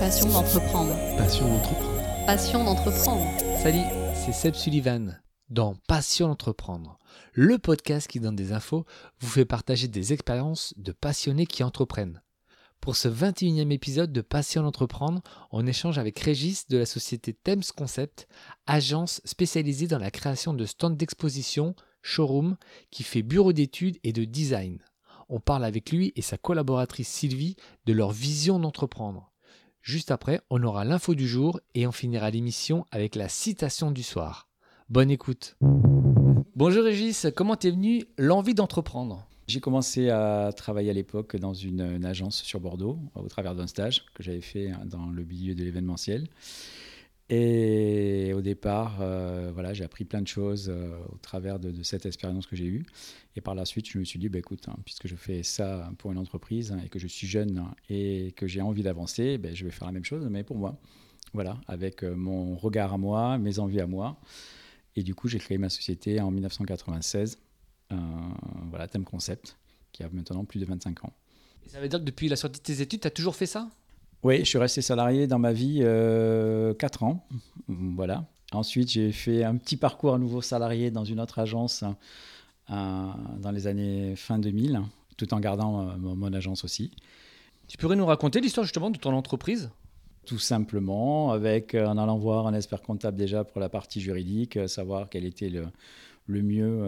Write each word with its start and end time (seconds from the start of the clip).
Passion 0.00 0.30
d'entreprendre. 0.30 0.94
Passion 1.18 1.46
d'entreprendre. 1.46 2.24
Passion 2.24 2.64
d'entreprendre. 2.64 3.38
Salut, 3.62 3.84
c'est 4.14 4.32
Seb 4.32 4.54
Sullivan 4.54 5.20
dans 5.50 5.74
Passion 5.88 6.28
d'entreprendre, 6.28 6.98
le 7.34 7.58
podcast 7.58 8.06
qui 8.08 8.18
donne 8.18 8.34
des 8.34 8.52
infos, 8.52 8.86
vous 9.20 9.28
fait 9.28 9.44
partager 9.44 9.88
des 9.88 10.14
expériences 10.14 10.72
de 10.78 10.92
passionnés 10.92 11.44
qui 11.44 11.62
entreprennent. 11.62 12.22
Pour 12.80 12.96
ce 12.96 13.08
21e 13.08 13.70
épisode 13.70 14.10
de 14.10 14.22
Passion 14.22 14.62
d'entreprendre, 14.62 15.20
on 15.50 15.66
échange 15.66 15.98
avec 15.98 16.18
Régis 16.18 16.66
de 16.68 16.78
la 16.78 16.86
société 16.86 17.34
Thames 17.34 17.62
Concept, 17.76 18.26
agence 18.66 19.20
spécialisée 19.26 19.86
dans 19.86 19.98
la 19.98 20.10
création 20.10 20.54
de 20.54 20.64
stands 20.64 20.88
d'exposition, 20.88 21.74
showroom, 22.00 22.56
qui 22.90 23.02
fait 23.02 23.22
bureau 23.22 23.52
d'études 23.52 23.98
et 24.02 24.14
de 24.14 24.24
design. 24.24 24.82
On 25.28 25.40
parle 25.40 25.66
avec 25.66 25.92
lui 25.92 26.14
et 26.16 26.22
sa 26.22 26.38
collaboratrice 26.38 27.08
Sylvie 27.08 27.56
de 27.84 27.92
leur 27.92 28.12
vision 28.12 28.58
d'entreprendre. 28.58 29.29
Juste 29.82 30.10
après, 30.10 30.42
on 30.50 30.62
aura 30.62 30.84
l'info 30.84 31.14
du 31.14 31.26
jour 31.26 31.58
et 31.74 31.86
on 31.86 31.92
finira 31.92 32.30
l'émission 32.30 32.84
avec 32.90 33.14
la 33.14 33.28
citation 33.28 33.90
du 33.90 34.02
soir. 34.02 34.46
Bonne 34.90 35.10
écoute. 35.10 35.56
Bonjour 36.54 36.84
Régis, 36.84 37.26
comment 37.34 37.56
t'es 37.56 37.70
venu 37.70 38.04
l'envie 38.18 38.52
d'entreprendre? 38.52 39.26
J'ai 39.46 39.60
commencé 39.60 40.10
à 40.10 40.52
travailler 40.54 40.90
à 40.90 40.92
l'époque 40.92 41.36
dans 41.36 41.54
une, 41.54 41.80
une 41.80 42.04
agence 42.04 42.42
sur 42.42 42.60
Bordeaux 42.60 42.98
au 43.14 43.26
travers 43.28 43.54
d'un 43.54 43.66
stage 43.66 44.04
que 44.14 44.22
j'avais 44.22 44.42
fait 44.42 44.70
dans 44.84 45.06
le 45.06 45.24
milieu 45.24 45.54
de 45.54 45.64
l'événementiel. 45.64 46.28
Et 47.32 48.32
au 48.34 48.40
départ, 48.40 48.98
euh, 49.00 49.52
voilà, 49.54 49.72
j'ai 49.72 49.84
appris 49.84 50.04
plein 50.04 50.20
de 50.20 50.26
choses 50.26 50.68
euh, 50.68 50.98
au 51.12 51.16
travers 51.18 51.60
de, 51.60 51.82
cette 51.84 52.04
expérience 52.04 52.46
que 52.46 52.56
j'ai 52.56 52.66
eue. 52.66 52.84
Et 53.36 53.40
par 53.40 53.54
la 53.54 53.64
suite, 53.64 53.88
je 53.88 53.98
me 53.98 54.04
suis 54.04 54.18
dit, 54.18 54.28
bah, 54.28 54.40
écoute, 54.40 54.68
hein, 54.68 54.76
puisque 54.84 55.06
je 55.06 55.14
fais 55.14 55.44
ça 55.44 55.92
pour 55.98 56.10
une 56.10 56.18
entreprise 56.18 56.76
et 56.84 56.88
que 56.88 56.98
je 56.98 57.06
suis 57.06 57.28
jeune 57.28 57.64
et 57.88 58.32
que 58.36 58.48
j'ai 58.48 58.60
envie 58.60 58.82
d'avancer, 58.82 59.38
ben, 59.38 59.54
je 59.54 59.64
vais 59.64 59.70
faire 59.70 59.86
la 59.86 59.92
même 59.92 60.04
chose, 60.04 60.26
mais 60.28 60.42
pour 60.42 60.58
moi. 60.58 60.80
Voilà, 61.32 61.60
avec 61.68 62.02
euh, 62.02 62.16
mon 62.16 62.56
regard 62.56 62.92
à 62.92 62.98
moi, 62.98 63.38
mes 63.38 63.60
envies 63.60 63.80
à 63.80 63.86
moi. 63.86 64.20
Et 64.96 65.04
du 65.04 65.14
coup, 65.14 65.28
j'ai 65.28 65.38
créé 65.38 65.58
ma 65.58 65.68
société 65.68 66.20
en 66.20 66.32
1996, 66.32 67.38
euh, 67.92 67.96
voilà, 68.70 68.88
Thème 68.88 69.04
Concept, 69.04 69.56
qui 69.92 70.02
a 70.02 70.08
maintenant 70.10 70.44
plus 70.44 70.58
de 70.58 70.64
25 70.64 71.04
ans. 71.04 71.12
Et 71.64 71.68
Ça 71.68 71.80
veut 71.80 71.88
dire 71.88 72.00
que 72.00 72.04
depuis 72.04 72.28
la 72.28 72.34
sortie 72.34 72.58
de 72.58 72.64
tes 72.64 72.80
études, 72.80 73.02
tu 73.02 73.06
as 73.06 73.12
toujours 73.12 73.36
fait 73.36 73.46
ça? 73.46 73.70
Oui, 74.22 74.40
je 74.40 74.44
suis 74.44 74.58
resté 74.58 74.82
salarié 74.82 75.26
dans 75.26 75.38
ma 75.38 75.52
vie 75.52 75.80
euh, 75.82 76.74
4 76.74 77.02
ans. 77.04 77.26
Voilà. 77.68 78.26
Ensuite, 78.52 78.90
j'ai 78.90 79.12
fait 79.12 79.44
un 79.44 79.56
petit 79.56 79.76
parcours 79.76 80.14
à 80.14 80.18
nouveau 80.18 80.42
salarié 80.42 80.90
dans 80.90 81.04
une 81.04 81.20
autre 81.20 81.38
agence 81.38 81.84
euh, 82.70 83.06
dans 83.38 83.50
les 83.50 83.66
années 83.66 84.14
fin 84.16 84.38
2000, 84.38 84.82
tout 85.16 85.32
en 85.32 85.40
gardant 85.40 85.80
euh, 85.88 85.96
mon, 85.96 86.16
mon 86.16 86.32
agence 86.32 86.64
aussi. 86.64 86.90
Tu 87.68 87.78
pourrais 87.78 87.96
nous 87.96 88.06
raconter 88.06 88.40
l'histoire 88.40 88.64
justement 88.64 88.90
de 88.90 88.98
ton 88.98 89.14
entreprise? 89.14 89.70
Tout 90.26 90.38
simplement, 90.38 91.30
avec, 91.32 91.74
euh, 91.74 91.86
en 91.86 91.96
allant 91.96 92.18
voir 92.18 92.46
un 92.46 92.54
expert 92.54 92.82
comptable 92.82 93.16
déjà 93.16 93.44
pour 93.44 93.60
la 93.60 93.68
partie 93.68 94.00
juridique, 94.00 94.58
savoir 94.68 95.08
quel 95.08 95.24
était 95.24 95.48
le, 95.48 95.66
le 96.26 96.42
mieux 96.42 96.84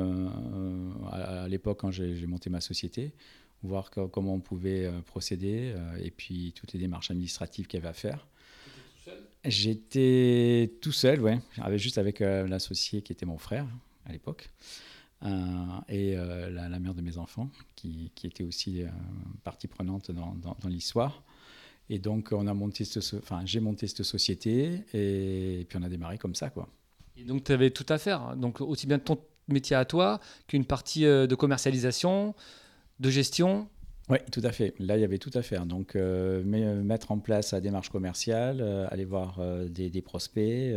à, 1.11 1.45
à 1.45 1.49
l'époque 1.49 1.79
quand 1.81 1.91
j'ai 1.91 2.27
monté 2.27 2.51
ma 2.51 2.61
société, 2.61 3.15
voir 3.63 3.91
co- 3.91 4.09
comment 4.09 4.35
on 4.35 4.41
pouvait 4.41 4.87
euh, 4.87 5.01
procéder, 5.01 5.73
euh, 5.75 5.97
et 6.03 6.11
puis 6.11 6.53
toutes 6.57 6.73
les 6.73 6.81
démarches 6.81 7.11
administratives 7.11 7.67
qu'il 7.67 7.79
y 7.79 7.83
avait 7.83 7.91
à 7.91 7.95
faire. 7.95 8.27
J'étais 9.45 10.73
tout 10.81 10.93
seul, 10.93 11.21
ouais, 11.21 11.41
avec, 11.61 11.81
juste 11.81 11.99
avec 11.99 12.21
euh, 12.21 12.47
l'associé 12.47 13.03
qui 13.03 13.13
était 13.13 13.27
mon 13.27 13.39
frère 13.39 13.67
à 14.07 14.13
l'époque, 14.13 14.49
et 15.89 16.17
la, 16.17 16.79
mère 16.81 16.95
de 16.95 17.01
mes 17.01 17.17
enfants, 17.17 17.49
qui, 17.77 18.11
qui 18.17 18.27
était 18.27 18.43
aussi 18.43 18.83
partie 19.45 19.69
prenante 19.69 20.11
dans, 20.11 20.35
l'histoire. 20.69 21.23
Et 21.89 22.01
donc, 22.01 22.31
on 22.33 22.49
a 22.49 22.55
monté 22.55 22.85
so- 22.85 23.19
enfin, 23.19 23.43
j'ai 23.45 23.61
monté 23.61 23.87
cette 23.87 24.03
société, 24.03 24.81
et, 24.93 25.65
puis 25.69 25.79
on 25.81 25.85
a 25.85 25.89
démarré 25.89 26.19
comme 26.19 26.35
ça, 26.35 26.51
quoi. 26.51 26.69
Et 27.17 27.23
donc 27.23 27.45
tu 27.45 27.53
avais 27.53 27.71
tout 27.71 27.87
à 27.89 27.99
faire, 27.99 28.37
donc 28.37 28.61
aussi 28.61 28.89
bien 28.89 28.99
ton 28.99 29.19
métier 29.47 29.77
à 29.77 29.85
toi 29.85 30.19
qu'une 30.49 30.65
partie 30.65 31.03
de 31.03 31.35
commercialisation, 31.37 32.35
de 33.03 33.11
gestion. 33.11 33.69
Oui, 34.09 34.19
tout 34.31 34.41
à 34.45 34.53
fait. 34.53 34.75
Là, 34.79 34.97
il 34.97 35.01
y 35.01 35.05
avait 35.05 35.19
tout 35.19 35.31
à 35.35 35.43
faire. 35.43 35.67
Donc, 35.67 35.97
euh, 35.97 36.43
euh, 36.45 36.83
mettre 36.83 37.13
en 37.13 37.19
place 37.19 37.53
la 37.53 37.61
démarche 37.61 37.91
commerciale, 37.91 38.61
euh, 38.61 38.87
aller 38.91 39.05
voir 39.05 39.41
des, 39.69 40.03
prospects, 40.03 40.75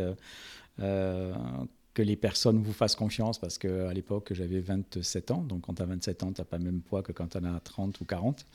que 0.78 2.02
les 2.02 2.18
personnes 2.18 2.62
vous 2.62 2.74
fassent 2.74 2.96
confiance, 2.96 3.40
parce 3.40 3.58
qu'à 3.58 3.94
l'époque, 3.94 4.34
j'avais 4.34 4.60
27 4.60 5.32
ans. 5.32 5.42
Donc, 5.42 5.62
quand 5.62 5.76
tu 5.76 5.82
as 5.82 5.86
27 5.86 6.24
ans, 6.24 6.34
tu 6.34 6.42
n'as 6.42 6.46
pas 6.46 6.58
le 6.58 6.66
même 6.66 6.82
poids 6.82 7.02
que 7.02 7.14
quand 7.14 7.28
tu 7.28 7.38
en 7.38 7.46
as 7.46 7.60
30 7.62 8.02
ou 8.02 8.06
40. 8.06 8.46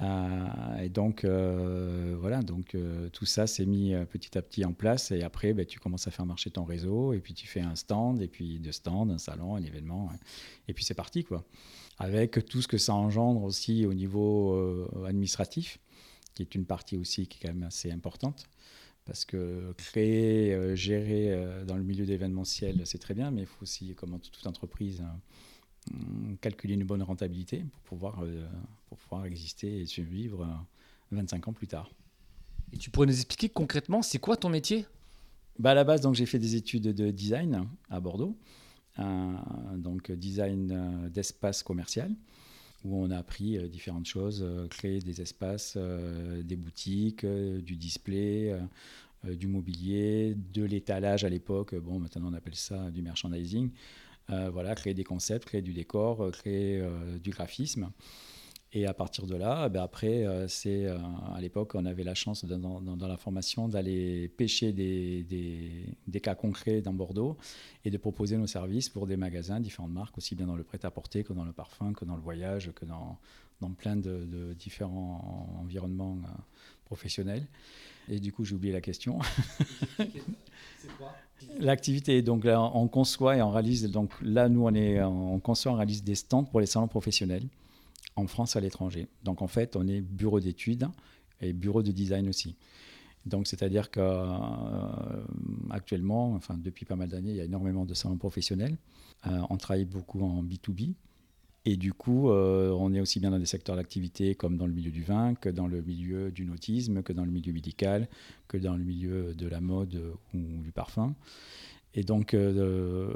Euh, 0.00 0.78
et 0.82 0.88
donc, 0.88 1.26
voilà, 1.26 2.40
donc 2.42 2.74
tout 3.12 3.26
ça 3.26 3.46
s'est 3.46 3.66
mis 3.66 3.94
petit 4.10 4.38
à 4.38 4.42
petit 4.42 4.64
en 4.64 4.72
place. 4.72 5.10
Et 5.10 5.22
après, 5.22 5.52
ben, 5.52 5.66
tu 5.66 5.78
commences 5.78 6.08
à 6.08 6.10
faire 6.10 6.24
marcher 6.24 6.50
ton 6.50 6.64
réseau. 6.64 7.12
Et 7.12 7.20
puis, 7.20 7.34
tu 7.34 7.46
fais 7.46 7.60
un 7.60 7.76
stand, 7.76 8.22
et 8.22 8.28
puis 8.28 8.58
deux 8.58 8.72
stands, 8.72 9.10
un 9.10 9.18
salon, 9.18 9.56
un 9.56 9.62
événement. 9.62 10.10
Et 10.66 10.72
puis, 10.72 10.84
c'est 10.84 10.94
parti, 10.94 11.22
quoi 11.22 11.44
avec 12.00 12.44
tout 12.46 12.62
ce 12.62 12.66
que 12.66 12.78
ça 12.78 12.94
engendre 12.94 13.44
aussi 13.44 13.86
au 13.86 13.94
niveau 13.94 14.54
euh, 14.54 15.04
administratif, 15.06 15.78
qui 16.34 16.42
est 16.42 16.54
une 16.56 16.64
partie 16.64 16.96
aussi 16.96 17.28
qui 17.28 17.38
est 17.38 17.46
quand 17.46 17.54
même 17.54 17.62
assez 17.62 17.92
importante. 17.92 18.48
Parce 19.04 19.24
que 19.24 19.72
créer, 19.76 20.54
euh, 20.54 20.74
gérer 20.74 21.32
euh, 21.32 21.64
dans 21.64 21.76
le 21.76 21.82
milieu 21.82 22.06
d'événementiel, 22.06 22.80
c'est 22.84 22.98
très 22.98 23.14
bien, 23.14 23.30
mais 23.30 23.42
il 23.42 23.46
faut 23.46 23.62
aussi, 23.62 23.94
comme 23.94 24.18
toute 24.18 24.32
toute 24.32 24.46
entreprise, 24.46 25.02
euh, 25.02 25.94
hum, 25.94 26.36
calculer 26.40 26.74
une 26.74 26.84
bonne 26.84 27.02
rentabilité 27.02 27.64
pour 27.72 27.82
pouvoir, 27.82 28.24
pour 28.88 28.98
pouvoir 28.98 29.26
exister 29.26 29.80
et 29.80 29.86
survivre 29.86 30.42
euh, 30.42 31.16
25 31.16 31.48
ans 31.48 31.52
plus 31.52 31.66
tard. 31.66 31.90
Et 32.72 32.76
tu 32.76 32.90
pourrais 32.90 33.06
nous 33.06 33.16
expliquer 33.16 33.48
concrètement, 33.48 34.00
c'est 34.00 34.18
quoi 34.18 34.36
ton 34.36 34.48
métier? 34.48 34.86
Bah 35.58 35.72
à 35.72 35.74
la 35.74 35.84
base, 35.84 36.00
donc 36.00 36.14
j'ai 36.14 36.26
fait 36.26 36.38
des 36.38 36.54
études 36.54 36.94
de 36.94 37.10
design 37.10 37.66
à 37.90 38.00
Bordeaux, 38.00 38.36
donc 38.98 40.10
design 40.12 40.70
euh, 40.72 41.08
d'espace 41.08 41.62
commercial, 41.62 42.12
où 42.84 43.02
on 43.02 43.10
a 43.10 43.18
appris 43.18 43.58
euh, 43.58 43.68
différentes 43.68 44.06
choses, 44.06 44.42
euh, 44.42 44.68
créer 44.68 45.00
des 45.00 45.20
espaces, 45.20 45.76
des 45.76 46.56
boutiques, 46.56 47.26
du 47.26 47.76
display, 47.76 48.56
du 49.24 49.46
mobilier, 49.46 50.34
de 50.52 50.64
l'étalage 50.64 51.24
à 51.24 51.28
l'époque. 51.28 51.74
Bon, 51.74 51.98
maintenant 51.98 52.30
on 52.30 52.34
appelle 52.34 52.56
ça 52.56 52.90
du 52.90 53.02
merchandising. 53.02 53.70
Voilà, 54.28 54.76
créer 54.76 54.94
des 54.94 55.02
concepts, 55.02 55.44
créer 55.44 55.60
du 55.60 55.72
décor, 55.72 56.30
créer 56.30 56.84
du 57.20 57.30
graphisme. 57.30 57.90
Et 58.72 58.86
à 58.86 58.94
partir 58.94 59.26
de 59.26 59.34
là, 59.34 59.68
ben 59.68 59.82
après, 59.82 60.24
euh, 60.24 60.46
c'est 60.46 60.86
euh, 60.86 60.96
à 61.34 61.40
l'époque, 61.40 61.72
on 61.74 61.84
avait 61.86 62.04
la 62.04 62.14
chance 62.14 62.44
dans, 62.44 62.80
dans- 62.80 62.96
dans 62.96 63.08
la 63.08 63.16
formation 63.16 63.66
d'aller 63.66 64.28
pêcher 64.28 64.72
des, 64.72 65.24
des- 65.24 65.86
des 66.06 66.20
cas 66.20 66.36
concrets 66.36 66.80
dans 66.80 66.92
Bordeaux 66.92 67.36
et 67.84 67.90
de 67.90 67.96
proposer 67.98 68.36
nos 68.36 68.46
services 68.46 68.88
pour 68.88 69.08
des 69.08 69.16
magasins, 69.16 69.58
différentes 69.58 69.90
marques, 69.90 70.16
aussi 70.18 70.36
bien 70.36 70.46
dans 70.46 70.54
le 70.54 70.62
prêt-à-porter 70.62 71.24
que 71.24 71.32
dans 71.32 71.44
le 71.44 71.52
parfum, 71.52 71.92
que 71.94 72.04
dans 72.04 72.14
le 72.14 72.22
voyage, 72.22 72.70
que 72.76 72.84
dans, 72.84 73.18
dans 73.60 73.70
plein 73.70 73.96
de, 73.96 74.24
de 74.24 74.52
différents 74.54 75.58
environnements 75.60 76.18
euh, 76.24 76.28
professionnels. 76.84 77.46
Et 78.08 78.20
du 78.20 78.32
coup, 78.32 78.44
j'ai 78.44 78.54
oublié 78.54 78.72
la 78.72 78.80
question. 78.80 79.18
L'activité, 81.58 82.22
donc 82.22 82.44
là, 82.44 82.60
on 82.62 82.86
conçoit 82.86 83.36
et 83.36 83.42
on 83.42 83.50
réalise, 83.50 83.90
donc 83.90 84.12
là, 84.22 84.48
nous, 84.48 84.64
on, 84.64 84.74
est, 84.74 85.02
on 85.02 85.40
conçoit, 85.40 85.72
on 85.72 85.76
réalise 85.76 86.04
des 86.04 86.14
stands 86.14 86.44
pour 86.44 86.60
les 86.60 86.66
salons 86.66 86.86
professionnels 86.88 87.44
en 88.20 88.26
France 88.26 88.56
à 88.56 88.60
l'étranger. 88.60 89.08
Donc 89.24 89.42
en 89.42 89.48
fait, 89.48 89.76
on 89.76 89.86
est 89.86 90.00
bureau 90.00 90.40
d'études 90.40 90.88
et 91.40 91.52
bureau 91.52 91.82
de 91.82 91.92
design 91.92 92.26
aussi. 92.28 92.56
Donc 93.26 93.46
c'est-à-dire 93.46 93.90
qu'actuellement, 93.90 96.32
enfin 96.34 96.56
depuis 96.56 96.86
pas 96.86 96.96
mal 96.96 97.08
d'années, 97.08 97.30
il 97.30 97.36
y 97.36 97.40
a 97.40 97.44
énormément 97.44 97.84
de 97.84 97.94
salons 97.94 98.16
professionnels. 98.16 98.76
Euh, 99.26 99.40
on 99.50 99.56
travaille 99.56 99.84
beaucoup 99.84 100.22
en 100.22 100.42
B2B. 100.42 100.94
Et 101.66 101.76
du 101.76 101.92
coup, 101.92 102.30
euh, 102.30 102.70
on 102.70 102.94
est 102.94 103.00
aussi 103.00 103.20
bien 103.20 103.30
dans 103.30 103.38
des 103.38 103.44
secteurs 103.44 103.76
d'activité 103.76 104.34
comme 104.34 104.56
dans 104.56 104.66
le 104.66 104.72
milieu 104.72 104.90
du 104.90 105.02
vin, 105.02 105.34
que 105.34 105.50
dans 105.50 105.66
le 105.66 105.82
milieu 105.82 106.30
du 106.30 106.46
nautisme, 106.46 107.02
que 107.02 107.12
dans 107.12 107.26
le 107.26 107.30
milieu 107.30 107.52
médical, 107.52 108.08
que 108.48 108.56
dans 108.56 108.74
le 108.74 108.82
milieu 108.82 109.34
de 109.34 109.46
la 109.46 109.60
mode 109.60 110.02
ou 110.32 110.38
du 110.62 110.72
parfum. 110.72 111.14
Et 111.92 112.02
donc, 112.02 112.32
euh, 112.32 113.12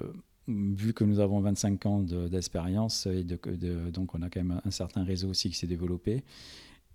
vu 0.48 0.92
que 0.92 1.04
nous 1.04 1.20
avons 1.20 1.40
25 1.40 1.86
ans 1.86 2.00
de- 2.00 2.28
d'expérience, 2.28 3.06
et 3.06 3.24
de, 3.24 3.38
donc 3.90 4.14
on 4.14 4.22
a 4.22 4.28
quand 4.28 4.42
même 4.42 4.60
un 4.64 4.70
certain 4.70 5.04
réseau 5.04 5.30
aussi 5.30 5.50
qui 5.50 5.56
s'est 5.56 5.66
développé. 5.66 6.22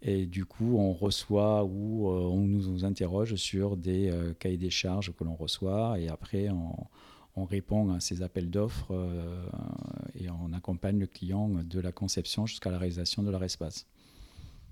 Et 0.02 0.26
du 0.26 0.46
coup, 0.46 0.78
on 0.78 0.94
reçoit 0.94 1.66
ou 1.66 2.08
euh, 2.08 2.22
on 2.22 2.42
nous 2.42 2.86
interroge 2.86 3.36
sur 3.36 3.76
des 3.76 4.10
euh, 4.10 4.34
cahiers 4.34 4.58
des 4.58 4.70
charges 4.70 5.12
que 5.14 5.24
l'on 5.26 5.36
reçoit. 5.36 6.00
Et 6.00 6.08
après, 6.08 6.50
on, 6.50 6.74
on 7.36 7.44
répond 7.44 7.92
à 7.92 8.00
ces 8.00 8.22
appels 8.22 8.50
d'offres 8.50 8.92
euh, 8.92 9.46
et 10.18 10.30
on 10.30 10.54
accompagne 10.54 11.00
le 11.00 11.08
client 11.08 11.50
de 11.50 11.80
la 11.82 11.92
conception 11.92 12.46
jusqu'à 12.46 12.72
la 12.72 12.78
réalisation 12.78 13.24
de 13.24 13.32
leur 13.32 13.44
espace. 13.44 13.88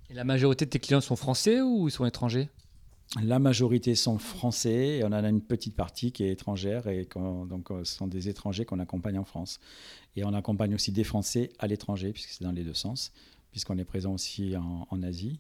Et 0.10 0.14
la 0.14 0.24
majorité 0.24 0.64
de 0.66 0.70
tes 0.70 0.80
clients 0.80 1.02
sont 1.02 1.18
français 1.18 1.62
ou 1.62 1.90
ils 1.90 1.92
sont 1.92 2.06
étrangers? 2.06 2.50
La 3.16 3.40
majorité 3.40 3.96
sont 3.96 4.18
français 4.18 4.98
et 4.98 5.04
on 5.04 5.08
en 5.08 5.14
a 5.14 5.30
une 5.30 5.42
petite 5.42 5.76
partie 5.76 6.12
qui 6.12 6.24
est 6.24 6.32
étrangère 6.32 6.88
et 6.88 7.08
donc 7.16 7.72
euh, 7.72 7.84
ce 7.86 7.96
sont 7.96 8.08
des 8.08 8.28
étrangers 8.28 8.66
qu'on 8.66 8.80
accompagne 8.80 9.18
en 9.18 9.24
France. 9.24 9.60
Et 10.18 10.26
on 10.26 10.34
accompagne 10.34 10.76
aussi 10.76 10.92
des 10.92 11.06
Français 11.06 11.50
à 11.58 11.68
l'étranger 11.68 12.12
puisque 12.12 12.32
c'est 12.32 12.44
dans 12.44 12.52
les 12.52 12.64
deux 12.64 12.74
sens, 12.74 13.14
puisqu'on 13.52 13.78
est 13.78 13.86
présent 13.86 14.14
aussi 14.14 14.56
en, 14.58 15.04
Asie. 15.04 15.40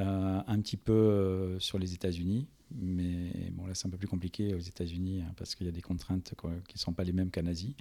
euh, 0.00 0.40
un 0.46 0.60
petit 0.60 0.78
peu 0.78 0.92
euh, 0.92 1.58
sur 1.58 1.78
les 1.78 1.92
États-Unis. 1.92 2.46
Mais 2.74 3.50
bon, 3.52 3.66
là, 3.66 3.74
c'est 3.74 3.86
un 3.86 3.90
peu 3.90 3.98
plus 3.98 4.08
compliqué 4.08 4.54
aux 4.54 4.58
États-Unis 4.60 5.22
hein, 5.22 5.32
parce 5.36 5.54
qu'il 5.54 5.66
y 5.66 5.68
a 5.68 5.72
des 5.72 5.82
contraintes 5.82 6.34
qui 6.68 6.74
ne 6.74 6.80
sont 6.80 6.94
pas 6.94 7.04
les 7.04 7.12
mêmes 7.12 7.30
qu'en 7.30 7.46
Asie. 7.46 7.76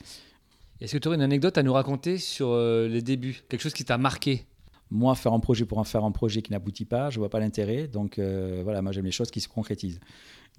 Est-ce 0.81 0.93
que 0.93 0.97
tu 0.97 1.07
aurais 1.07 1.15
une 1.15 1.23
anecdote 1.23 1.57
à 1.57 1.63
nous 1.63 1.73
raconter 1.73 2.17
sur 2.17 2.57
les 2.57 3.01
débuts? 3.01 3.41
Quelque 3.47 3.61
chose 3.61 3.73
qui 3.73 3.85
t'a 3.85 3.97
marqué? 3.97 4.45
Moi, 4.91 5.15
faire 5.15 5.33
un 5.33 5.39
projet 5.39 5.65
pour 5.65 5.79
en 5.79 5.83
faire 5.83 6.03
un 6.03 6.11
projet 6.11 6.41
qui 6.41 6.51
n'aboutit 6.51 6.85
pas, 6.85 7.09
je 7.09 7.17
ne 7.17 7.19
vois 7.19 7.29
pas 7.29 7.39
l'intérêt. 7.39 7.87
Donc 7.87 8.19
voilà, 8.19 8.81
moi 8.81 8.91
j'aime 8.91 9.05
les 9.05 9.11
choses 9.11 9.31
qui 9.31 9.41
se 9.41 9.47
concrétisent. 9.47 9.99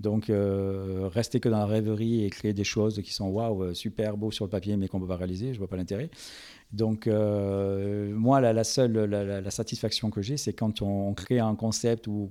Donc 0.01 0.29
rester 0.29 1.39
que 1.39 1.49
dans 1.49 1.59
la 1.59 1.67
rêverie 1.67 2.25
et 2.25 2.31
créer 2.31 2.53
des 2.53 2.65
choses 2.65 3.01
qui 3.05 3.13
sont 3.13 3.29
waouh, 3.29 3.75
super 3.75 4.17
beaux 4.17 4.33
sur 4.33 4.45
le 4.45 4.51
papier 4.51 4.77
mais 4.77 4.89
qu'on 4.89 4.99
ne 4.99 5.05
peut 5.05 5.09
pas 5.09 5.17
réaliser, 5.17 5.49
je 5.49 5.53
ne 5.53 5.59
vois 5.59 5.69
pas 5.69 5.77
l'intérêt. 5.77 6.11
Donc, 6.75 7.07
euh, 7.07 8.13
moi, 8.13 8.41
la, 8.41 8.65
seule 8.65 8.93
la, 8.93 9.51
satisfaction 9.51 10.11
que 10.11 10.23
j'ai, 10.23 10.37
c'est 10.37 10.53
quand 10.53 10.83
on, 10.83 11.15
crée 11.15 11.39
un 11.39 11.55
concept 11.55 12.09
ou, 12.09 12.31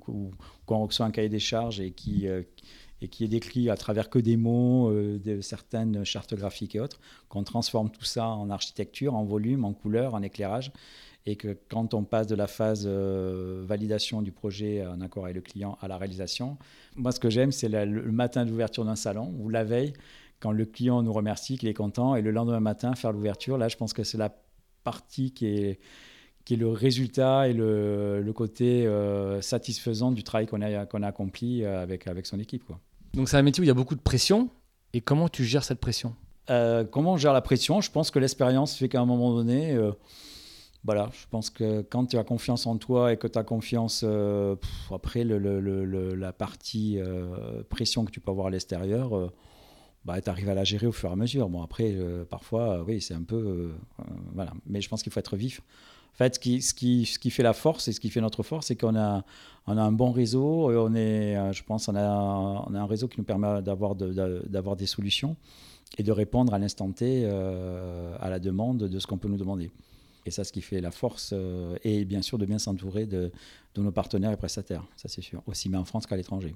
quand 0.65 0.77
on 0.81 0.85
reçoit 0.85 1.05
un 1.05 1.11
cahier 1.11 1.29
des 1.29 1.39
charges 1.39 1.79
et 1.79 1.91
qui, 1.91 2.27
euh, 2.27 2.41
et 3.01 3.07
qui 3.07 3.23
est 3.23 3.29
décrit 3.29 3.69
à 3.69 3.77
travers 3.77 4.09
que 4.09 4.19
des 4.19 4.35
mots, 4.35 4.89
euh, 4.91 5.17
de 5.17 5.39
certaines 5.39 6.03
chartes 6.03 6.35
graphiques 6.35 6.75
et 6.75 6.81
autres, 6.81 6.99
qu'on 7.29 7.43
transforme 7.43 7.89
tout 7.89 8.03
ça 8.03 8.27
en 8.27 8.49
architecture, 8.49 9.15
en 9.15 9.23
volume, 9.23 9.63
en 9.63 9.71
couleur, 9.71 10.13
en 10.13 10.21
éclairage, 10.21 10.73
et 11.25 11.35
que 11.35 11.57
quand 11.69 11.93
on 11.93 12.03
passe 12.03 12.27
de 12.27 12.35
la 12.35 12.47
phase 12.47 12.87
validation 12.87 14.21
du 14.21 14.31
projet 14.31 14.85
en 14.85 15.01
accord 15.01 15.25
avec 15.25 15.35
le 15.35 15.41
client 15.41 15.77
à 15.81 15.87
la 15.87 15.97
réalisation, 15.97 16.57
moi, 16.95 17.11
ce 17.11 17.19
que 17.19 17.29
j'aime, 17.29 17.51
c'est 17.51 17.69
le 17.69 18.11
matin 18.11 18.45
d'ouverture 18.45 18.85
d'un 18.85 18.95
salon 18.95 19.33
ou 19.39 19.49
la 19.49 19.63
veille 19.63 19.93
quand 20.39 20.51
le 20.51 20.65
client 20.65 21.01
nous 21.01 21.13
remercie, 21.13 21.57
qu'il 21.57 21.69
est 21.69 21.73
content, 21.73 22.17
et 22.17 22.21
le 22.21 22.31
lendemain 22.31 22.59
matin, 22.59 22.95
faire 22.95 23.13
l'ouverture. 23.13 23.57
Là, 23.57 23.69
je 23.69 23.77
pense 23.77 23.93
que 23.93 24.03
c'est 24.03 24.17
la 24.17 24.35
partie 24.83 25.31
qui 25.31 25.45
est, 25.45 25.79
qui 26.43 26.55
est 26.55 26.57
le 26.57 26.67
résultat 26.67 27.47
et 27.47 27.53
le, 27.53 28.21
le 28.21 28.33
côté 28.33 28.85
euh, 28.85 29.39
satisfaisant 29.39 30.11
du 30.11 30.23
travail 30.23 30.45
qu'on 30.47 30.61
a, 30.61 30.85
qu'on 30.85 31.01
a 31.01 31.07
accompli 31.07 31.63
euh, 31.63 31.81
avec, 31.81 32.07
avec 32.07 32.25
son 32.25 32.39
équipe. 32.39 32.65
Quoi. 32.65 32.77
Donc 33.13 33.29
c'est 33.29 33.37
un 33.37 33.41
métier 33.41 33.61
où 33.61 33.63
il 33.63 33.69
y 33.69 33.71
a 33.71 33.73
beaucoup 33.73 33.95
de 33.95 34.01
pression. 34.01 34.49
Et 34.91 34.99
comment 34.99 35.29
tu 35.29 35.45
gères 35.45 35.63
cette 35.63 35.79
pression? 35.79 36.13
Euh, 36.49 36.83
Comment 36.83 37.13
on 37.13 37.17
gère 37.17 37.31
la 37.31 37.41
pression? 37.41 37.79
Je 37.79 37.89
pense 37.89 38.11
que 38.11 38.19
l'expérience 38.19 38.75
fait 38.75 38.89
qu'à 38.89 38.99
un 38.99 39.05
moment 39.05 39.33
donné, 39.33 39.73
voilà, 40.85 41.09
je 41.13 41.25
pense 41.29 41.49
que 41.49 41.81
quand 41.81 42.07
tu 42.07 42.17
as 42.17 42.23
confiance 42.23 42.65
en 42.65 42.77
toi 42.77 43.13
et 43.13 43.17
que 43.17 43.27
tu 43.27 43.39
as 43.39 43.43
confiance, 43.43 44.05
après 44.93 45.23
le, 45.23 45.37
le, 45.37 46.15
la 46.15 46.33
partie 46.33 46.99
pression 47.69 48.03
que 48.03 48.11
tu 48.11 48.19
peux 48.19 48.31
avoir 48.31 48.47
à 48.47 48.49
l'extérieur, 48.49 49.31
bah, 50.05 50.19
tu 50.21 50.29
arrives 50.29 50.49
à 50.49 50.53
la 50.53 50.63
gérer 50.63 50.85
au 50.87 50.91
fur 50.91 51.09
et 51.09 51.13
à 51.13 51.15
mesure. 51.15 51.49
Bon, 51.49 51.61
après, 51.61 51.93
euh, 51.93 52.25
parfois, 52.25 52.79
euh, 52.79 52.83
oui, 52.85 53.01
c'est 53.01 53.13
un 53.13 53.23
peu. 53.23 53.35
Euh, 53.35 54.05
voilà. 54.33 54.53
Mais 54.67 54.81
je 54.81 54.89
pense 54.89 55.01
qu'il 55.01 55.11
faut 55.11 55.19
être 55.19 55.37
vif. 55.37 55.61
En 56.13 56.17
fait, 56.17 56.35
ce 56.35 56.39
qui, 56.73 57.05
fait 57.31 57.43
la 57.43 57.53
force 57.53 57.87
et 57.87 57.91
ce 57.91 57.99
qui 57.99 58.09
fait 58.09 58.21
notre 58.21 58.43
force, 58.43 58.67
c'est 58.67 58.75
qu'on 58.75 58.95
a, 58.95 59.23
un 59.65 59.91
bon 59.91 60.11
réseau. 60.11 60.69
On 60.71 60.93
est, 60.93 61.53
je 61.53 61.63
pense 61.63 61.87
on 61.87 61.95
a, 61.95 62.01
un 62.01 62.85
réseau 62.85 63.07
qui 63.07 63.19
nous 63.19 63.23
permet 63.23 63.63
d'avoir 63.63 63.95
des 63.95 64.85
solutions 64.85 65.35
et 65.97 66.03
de 66.03 66.11
répondre 66.11 66.53
à 66.53 66.59
l'instant 66.59 66.91
T 66.91 67.25
à 67.25 68.29
la 68.29 68.37
demande 68.37 68.77
de 68.77 68.99
ce 68.99 69.07
qu'on 69.07 69.17
peut 69.17 69.27
nous 69.27 69.37
demander. 69.37 69.71
Et 70.25 70.31
ça, 70.31 70.43
ce 70.43 70.51
qui 70.51 70.61
fait 70.61 70.81
la 70.81 70.91
force, 70.91 71.33
et 71.83 72.05
bien 72.05 72.21
sûr 72.21 72.37
de 72.37 72.45
bien 72.45 72.59
s'entourer 72.59 73.05
de, 73.05 73.31
de 73.75 73.81
nos 73.81 73.91
partenaires 73.91 74.31
et 74.31 74.37
prestataires, 74.37 74.85
ça 74.95 75.09
c'est 75.09 75.21
sûr, 75.21 75.43
aussi 75.47 75.69
bien 75.69 75.79
en 75.79 75.85
France 75.85 76.05
qu'à 76.05 76.15
l'étranger. 76.15 76.55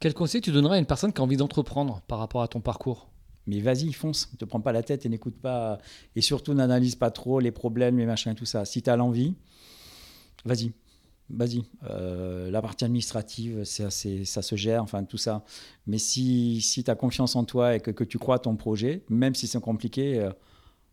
Quel 0.00 0.14
conseil 0.14 0.40
tu 0.40 0.52
donnerais 0.52 0.76
à 0.76 0.78
une 0.78 0.86
personne 0.86 1.12
qui 1.12 1.20
a 1.20 1.24
envie 1.24 1.36
d'entreprendre 1.36 2.02
par 2.06 2.18
rapport 2.18 2.42
à 2.42 2.48
ton 2.48 2.60
parcours? 2.60 3.08
Mais 3.46 3.60
vas-y, 3.60 3.92
fonce, 3.92 4.30
ne 4.32 4.36
te 4.36 4.44
prends 4.44 4.60
pas 4.60 4.72
la 4.72 4.82
tête 4.82 5.06
et 5.06 5.08
n'écoute 5.08 5.36
pas. 5.40 5.78
Et 6.16 6.20
surtout, 6.20 6.52
n'analyse 6.52 6.96
pas 6.96 7.10
trop 7.10 7.40
les 7.40 7.52
problèmes, 7.52 7.96
les 7.96 8.06
machins 8.06 8.32
et 8.32 8.34
tout 8.34 8.44
ça. 8.44 8.64
Si 8.64 8.82
tu 8.82 8.90
as 8.90 8.96
l'envie, 8.96 9.34
vas-y, 10.44 10.72
vas-y. 11.30 11.62
Euh, 11.88 12.50
la 12.50 12.60
partie 12.60 12.84
administrative, 12.84 13.64
ça 13.64 13.90
se 13.90 14.56
gère, 14.56 14.82
enfin 14.82 15.04
tout 15.04 15.16
ça. 15.16 15.44
Mais 15.86 15.98
si, 15.98 16.60
si 16.60 16.82
tu 16.82 16.90
as 16.90 16.96
confiance 16.96 17.36
en 17.36 17.44
toi 17.44 17.76
et 17.76 17.80
que, 17.80 17.92
que, 17.92 18.04
tu 18.04 18.18
crois 18.18 18.36
à 18.36 18.38
ton 18.40 18.56
projet, 18.56 19.04
même 19.08 19.34
si 19.34 19.46
c'est 19.46 19.60
compliqué, 19.60 20.10
il 20.10 20.18
euh, 20.18 20.30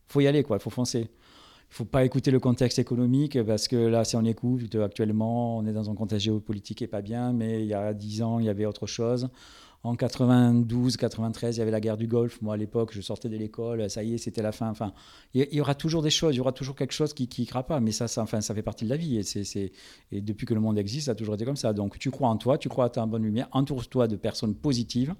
faut 0.07 0.21
y 0.21 0.27
aller, 0.27 0.43
quoi, 0.43 0.57
il 0.57 0.61
faut 0.61 0.69
foncer. 0.69 1.09
Faut 1.73 1.85
pas 1.85 2.05
écouter 2.05 2.29
le 2.29 2.39
contexte 2.39 2.77
économique 2.77 3.41
parce 3.41 3.67
que 3.67 3.75
là, 3.75 4.03
si 4.03 4.15
on 4.15 4.23
écoute, 4.25 4.75
actuellement, 4.75 5.57
on 5.57 5.65
est 5.65 5.73
dans 5.73 5.89
un 5.89 5.95
contexte 5.95 6.25
géopolitique 6.25 6.77
qui 6.77 6.83
n'est 6.83 6.87
pas 6.87 7.01
bien, 7.01 7.33
mais 7.33 7.61
il 7.61 7.65
y 7.65 7.73
a 7.73 7.95
10 7.95 8.21
ans, 8.21 8.37
il 8.37 8.45
y 8.45 8.49
avait 8.49 8.67
autre 8.67 8.85
chose. 8.85 9.29
En 9.81 9.95
92, 9.95 10.97
93, 10.97 11.55
il 11.55 11.59
y 11.59 11.61
avait 11.63 11.71
la 11.71 11.81
guerre 11.81 11.97
du 11.97 12.05
Golfe. 12.05 12.39
Moi, 12.43 12.53
à 12.53 12.57
l'époque, 12.57 12.91
je 12.93 13.01
sortais 13.01 13.27
de 13.27 13.37
l'école, 13.37 13.89
ça 13.89 14.03
y 14.03 14.13
est, 14.13 14.17
c'était 14.19 14.43
la 14.43 14.51
fin. 14.51 14.69
Enfin, 14.69 14.93
il 15.33 15.51
y 15.51 15.59
aura 15.61 15.73
toujours 15.73 16.03
des 16.03 16.11
choses, 16.11 16.35
il 16.35 16.37
y 16.37 16.41
aura 16.41 16.51
toujours 16.51 16.75
quelque 16.75 16.93
chose 16.93 17.11
qui 17.11 17.27
ne 17.27 17.61
pas. 17.63 17.79
Mais 17.79 17.91
ça, 17.91 18.07
ça, 18.07 18.21
enfin, 18.21 18.39
ça 18.41 18.53
fait 18.53 18.61
partie 18.61 18.85
de 18.85 18.91
la 18.91 18.97
vie. 18.97 19.17
Et, 19.17 19.23
c'est, 19.23 19.71
et 20.11 20.21
depuis 20.21 20.45
que 20.45 20.53
le 20.53 20.59
monde 20.59 20.77
existe, 20.77 21.07
ça 21.07 21.13
a 21.13 21.15
toujours 21.15 21.33
été 21.33 21.43
comme 21.43 21.55
ça. 21.55 21.73
Donc, 21.73 21.97
tu 21.97 22.11
crois 22.11 22.29
en 22.29 22.37
toi, 22.37 22.59
tu 22.59 22.69
crois 22.69 22.85
à 22.85 22.89
ta 22.89 23.03
bonne 23.07 23.23
lumière, 23.23 23.47
entoure-toi 23.51 24.07
de 24.07 24.15
personnes 24.15 24.53
positives 24.53 25.15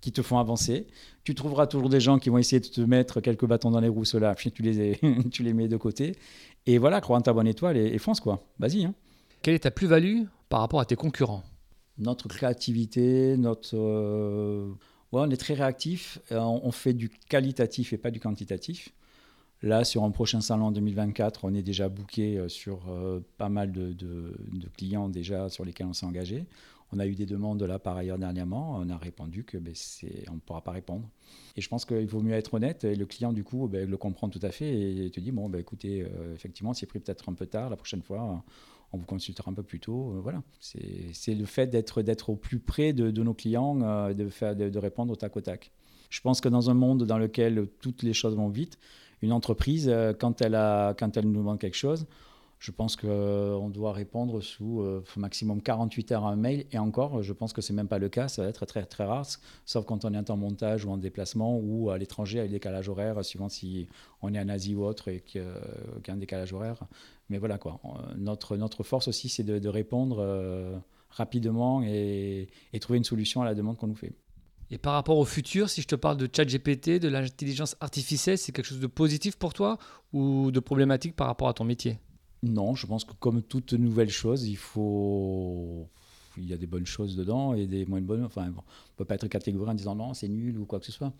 qui 0.00 0.12
te 0.12 0.22
font 0.22 0.38
avancer. 0.38 0.86
Tu 1.24 1.34
trouveras 1.34 1.66
toujours 1.66 1.88
des 1.88 2.00
gens 2.00 2.18
qui 2.18 2.30
vont 2.30 2.38
essayer 2.38 2.60
de 2.60 2.66
te 2.66 2.80
mettre 2.80 3.20
quelques 3.20 3.46
bâtons 3.46 3.70
dans 3.70 3.80
les 3.80 3.88
roues, 3.88 4.04
ceux-là, 4.04 4.34
tu 4.54 4.62
les, 4.62 5.00
tu 5.30 5.42
les 5.42 5.52
mets 5.52 5.68
de 5.68 5.76
côté. 5.76 6.16
Et 6.66 6.78
voilà, 6.78 7.00
crois 7.00 7.16
en 7.16 7.20
ta 7.20 7.32
bonne 7.32 7.46
étoile 7.46 7.76
et, 7.76 7.98
fonce, 7.98 8.20
quoi. 8.20 8.46
Vas-y. 8.58 8.84
Hein. 8.84 8.94
Quelle 9.42 9.54
est 9.54 9.60
ta 9.60 9.70
plus-value 9.70 10.24
par 10.48 10.60
rapport 10.60 10.80
à 10.80 10.84
tes 10.84 10.96
concurrents? 10.96 11.42
Notre 11.98 12.28
créativité, 12.28 13.36
notre... 13.36 13.74
Euh, 13.74 14.70
on 15.10 15.30
est 15.30 15.36
très 15.36 15.54
réactif, 15.54 16.20
on 16.30 16.70
fait 16.70 16.92
du 16.92 17.08
qualitatif 17.08 17.94
et 17.94 17.96
pas 17.96 18.10
du 18.10 18.20
quantitatif. 18.20 18.90
Là, 19.62 19.84
sur 19.84 20.04
un 20.04 20.10
prochain 20.12 20.40
salon 20.40 20.66
en 20.66 20.72
2024, 20.72 21.44
on 21.44 21.52
est 21.52 21.62
déjà 21.62 21.88
booké 21.88 22.38
euh, 22.38 22.48
sur 22.48 22.88
euh, 22.88 23.20
pas 23.38 23.48
mal 23.48 23.72
de, 23.72 23.96
clients 24.76 25.08
déjà 25.08 25.48
sur 25.48 25.64
lesquels 25.64 25.88
on 25.88 25.92
s'est 25.92 26.06
engagé. 26.06 26.46
On 26.92 27.00
a 27.00 27.06
eu 27.06 27.14
des 27.14 27.26
demandes 27.26 27.62
là 27.62 27.78
par 27.78 27.96
ailleurs 27.96 28.18
dernièrement. 28.18 28.76
On 28.78 28.88
a 28.88 28.96
répondu 28.96 29.44
que 29.44 29.58
ben, 29.58 29.74
on 30.30 30.34
ne 30.34 30.38
pourra 30.38 30.62
pas 30.62 30.70
répondre. 30.70 31.08
Et 31.56 31.60
je 31.60 31.68
pense 31.68 31.84
qu'il 31.84 32.06
vaut 32.06 32.22
mieux 32.22 32.32
être 32.32 32.54
honnête. 32.54 32.84
Le 32.84 33.04
client, 33.04 33.32
du 33.32 33.44
coup, 33.44 33.68
ben, 33.68 33.90
le 33.90 33.96
comprend 33.96 34.28
tout 34.28 34.40
à 34.42 34.50
fait 34.50 35.04
et 35.04 35.10
te 35.10 35.20
dit 35.20 35.32
bon, 35.32 35.48
ben, 35.48 35.58
écoutez, 35.58 36.02
euh, 36.02 36.34
effectivement, 36.34 36.72
c'est 36.72 36.86
pris 36.86 37.00
peut-être 37.00 37.28
un 37.28 37.34
peu 37.34 37.46
tard. 37.46 37.68
La 37.68 37.76
prochaine 37.76 38.00
fois, 38.00 38.42
on 38.92 38.96
vous 38.96 39.04
consultera 39.04 39.50
un 39.50 39.54
peu 39.54 39.64
plus 39.64 39.80
tôt. 39.80 40.14
Voilà. 40.22 40.42
C'est 40.60 41.34
le 41.34 41.44
fait 41.44 41.66
d'être 41.66 42.30
au 42.30 42.36
plus 42.36 42.60
près 42.60 42.92
de, 42.94 43.10
nos 43.22 43.34
clients, 43.34 43.74
de, 44.14 44.28
faire, 44.28 44.56
de 44.56 44.78
répondre 44.78 45.12
au 45.12 45.16
tac 45.16 45.36
au 45.36 45.40
tac. 45.40 45.72
Je 46.10 46.20
pense 46.20 46.40
que 46.40 46.48
dans 46.48 46.70
un 46.70 46.74
monde 46.74 47.04
dans 47.04 47.18
lequel 47.18 47.68
toutes 47.80 48.02
les 48.02 48.14
choses 48.14 48.34
vont 48.34 48.48
vite, 48.48 48.78
une 49.22 49.32
entreprise, 49.32 49.92
quand 50.18 50.40
elle, 50.42 50.54
a, 50.54 50.94
quand 50.94 51.16
elle 51.16 51.26
nous 51.26 51.38
demande 51.38 51.58
quelque 51.58 51.76
chose, 51.76 52.06
je 52.58 52.72
pense 52.72 52.96
qu'on 52.96 53.08
euh, 53.08 53.68
doit 53.68 53.92
répondre 53.92 54.40
sous 54.40 54.80
euh, 54.80 55.04
maximum 55.16 55.62
48 55.62 56.12
heures 56.12 56.26
à 56.26 56.30
un 56.30 56.36
mail. 56.36 56.66
Et 56.72 56.78
encore, 56.78 57.22
je 57.22 57.32
pense 57.32 57.52
que 57.52 57.60
ce 57.62 57.72
n'est 57.72 57.76
même 57.76 57.88
pas 57.88 57.98
le 57.98 58.08
cas. 58.08 58.28
Ça 58.28 58.42
va 58.42 58.48
être 58.48 58.66
très, 58.66 58.84
très 58.84 59.04
rare, 59.04 59.26
sauf 59.64 59.84
quand 59.84 60.04
on 60.04 60.12
est 60.12 60.30
en 60.30 60.36
montage 60.36 60.84
ou 60.84 60.90
en 60.90 60.96
déplacement 60.96 61.58
ou 61.58 61.90
à 61.90 61.98
l'étranger 61.98 62.40
avec 62.40 62.50
décalage 62.50 62.88
horaire, 62.88 63.24
suivant 63.24 63.48
si 63.48 63.88
on 64.22 64.34
est 64.34 64.40
en 64.40 64.48
Asie 64.48 64.74
ou 64.74 64.84
autre 64.84 65.08
et 65.08 65.20
qu'il 65.20 65.42
y 65.42 66.10
a 66.10 66.12
un 66.12 66.16
décalage 66.16 66.52
horaire. 66.52 66.82
Mais 67.30 67.38
voilà 67.38 67.58
quoi. 67.58 67.80
Notre, 68.16 68.56
notre 68.56 68.82
force 68.82 69.06
aussi, 69.08 69.28
c'est 69.28 69.44
de, 69.44 69.68
répondre 69.68 70.18
euh, 70.20 70.76
rapidement 71.10 71.82
et 71.84 72.48
trouver 72.80 72.96
une 72.96 73.04
solution 73.04 73.42
à 73.42 73.44
la 73.44 73.54
demande 73.54 73.76
qu'on 73.76 73.86
nous 73.86 73.94
fait. 73.94 74.12
Et 74.70 74.78
par 74.78 74.92
rapport 74.92 75.16
au 75.16 75.24
futur, 75.24 75.70
si 75.70 75.80
je 75.80 75.86
te 75.86 75.94
parle 75.94 76.18
de 76.18 76.28
ChatGPT, 76.30 77.00
de 77.00 77.08
l'intelligence 77.08 77.76
artificielle, 77.80 78.36
c'est 78.36 78.52
quelque 78.52 78.66
chose 78.66 78.80
de 78.80 78.86
positif 78.86 79.36
pour 79.36 79.54
toi 79.54 79.78
ou 80.12 80.50
de 80.50 80.60
problématique 80.60 81.16
par 81.16 81.26
rapport 81.26 81.48
à 81.48 81.54
ton 81.54 81.64
métier? 81.64 81.98
Non, 82.42 82.74
je 82.74 82.86
pense 82.86 83.04
que 83.04 83.12
comme 83.18 83.42
toute 83.42 83.72
nouvelle 83.72 84.10
chose, 84.10 84.46
il 84.46 84.56
faut. 84.56 85.88
Il 86.36 86.48
y 86.48 86.52
a 86.52 86.56
des 86.56 86.66
bonnes 86.66 86.86
choses 86.86 87.16
dedans 87.16 87.54
et 87.54 87.66
des 87.66 87.84
moins 87.84 88.00
bonnes. 88.00 88.24
Enfin, 88.24 88.42
on 88.42 88.46
ne 88.46 88.96
peut 88.96 89.04
pas 89.04 89.16
être 89.16 89.26
catégorique 89.26 89.70
en 89.70 89.74
disant 89.74 89.96
non, 89.96 90.14
c'est 90.14 90.28
nul 90.28 90.56
ou 90.58 90.66
quoi 90.66 90.78
que 90.78 90.86
ce 90.86 90.92
soit. 90.92 91.12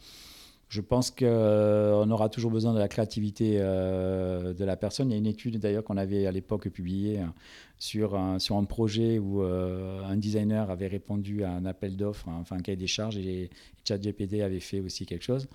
Je 0.68 0.82
pense 0.82 1.10
qu'on 1.10 1.24
euh, 1.24 2.06
aura 2.08 2.28
toujours 2.28 2.50
besoin 2.50 2.74
de 2.74 2.78
la 2.78 2.88
créativité 2.88 3.56
euh, 3.56 4.52
de 4.52 4.64
la 4.64 4.76
personne. 4.76 5.08
Il 5.10 5.12
y 5.12 5.14
a 5.14 5.18
une 5.18 5.26
étude 5.26 5.58
d'ailleurs 5.58 5.82
qu'on 5.82 5.96
avait 5.96 6.26
à 6.26 6.32
l'époque 6.32 6.68
publiée 6.68 7.20
hein, 7.20 7.32
sur, 7.78 8.14
un, 8.16 8.38
sur 8.38 8.56
un 8.56 8.64
projet 8.64 9.18
où 9.18 9.42
euh, 9.42 10.02
un 10.04 10.16
designer 10.16 10.70
avait 10.70 10.86
répondu 10.86 11.42
à 11.42 11.52
un 11.52 11.64
appel 11.64 11.96
d'offres, 11.96 12.28
enfin 12.28 12.56
un 12.56 12.60
cahier 12.60 12.76
des 12.76 12.86
charges, 12.86 13.16
et 13.16 13.48
ChatGPT 13.84 14.42
avait 14.42 14.60
fait 14.60 14.80
aussi 14.80 15.06
quelque 15.06 15.24
chose. 15.24 15.48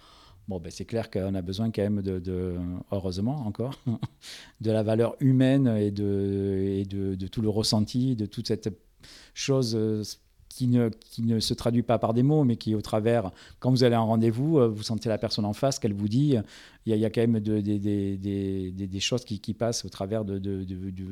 Bon, 0.47 0.59
ben, 0.59 0.71
c'est 0.71 0.85
clair 0.85 1.11
qu'on 1.11 1.35
a 1.35 1.41
besoin 1.43 1.69
quand 1.69 1.83
même 1.83 2.01
de, 2.01 2.55
heureusement 2.91 3.45
encore, 3.45 3.79
de 4.61 4.71
la 4.71 4.81
valeur 4.81 5.15
humaine 5.19 5.67
et, 5.67 5.91
de, 5.91 6.79
et 6.79 6.85
de, 6.85 7.27
tout 7.27 7.41
le 7.41 7.49
ressenti, 7.49 8.15
de 8.15 8.25
toute 8.25 8.47
cette 8.47 8.69
chose 9.35 9.77
qui 10.55 10.67
ne, 10.67 10.89
qui 10.89 11.23
ne 11.23 11.39
se 11.39 11.53
traduit 11.53 11.83
pas 11.83 11.97
par 11.99 12.13
des 12.13 12.23
mots, 12.23 12.43
mais 12.43 12.57
qui 12.57 12.75
au 12.75 12.81
travers, 12.81 13.31
quand 13.59 13.71
vous 13.71 13.83
allez 13.83 13.95
à 13.95 13.99
un 13.99 14.03
rendez-vous, 14.03 14.59
euh, 14.59 14.67
vous 14.67 14.83
sentez 14.83 15.09
la 15.09 15.17
personne 15.17 15.45
en 15.45 15.53
face, 15.53 15.79
qu'elle 15.79 15.93
vous 15.93 16.07
dit, 16.07 16.35
il 16.85 16.95
y, 16.95 17.05
a, 17.05 17.09
quand 17.09 17.21
même 17.21 17.39
des 17.39 18.99
choses 18.99 19.25
qui, 19.25 19.39
qui, 19.39 19.53
passent 19.53 19.85
au 19.85 19.89
travers 19.89 20.25
de, 20.25 20.65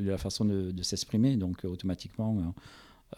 la 0.04 0.18
façon 0.18 0.46
de, 0.46 0.84
s'exprimer, 0.84 1.38
donc 1.38 1.64
automatiquement 1.64 2.54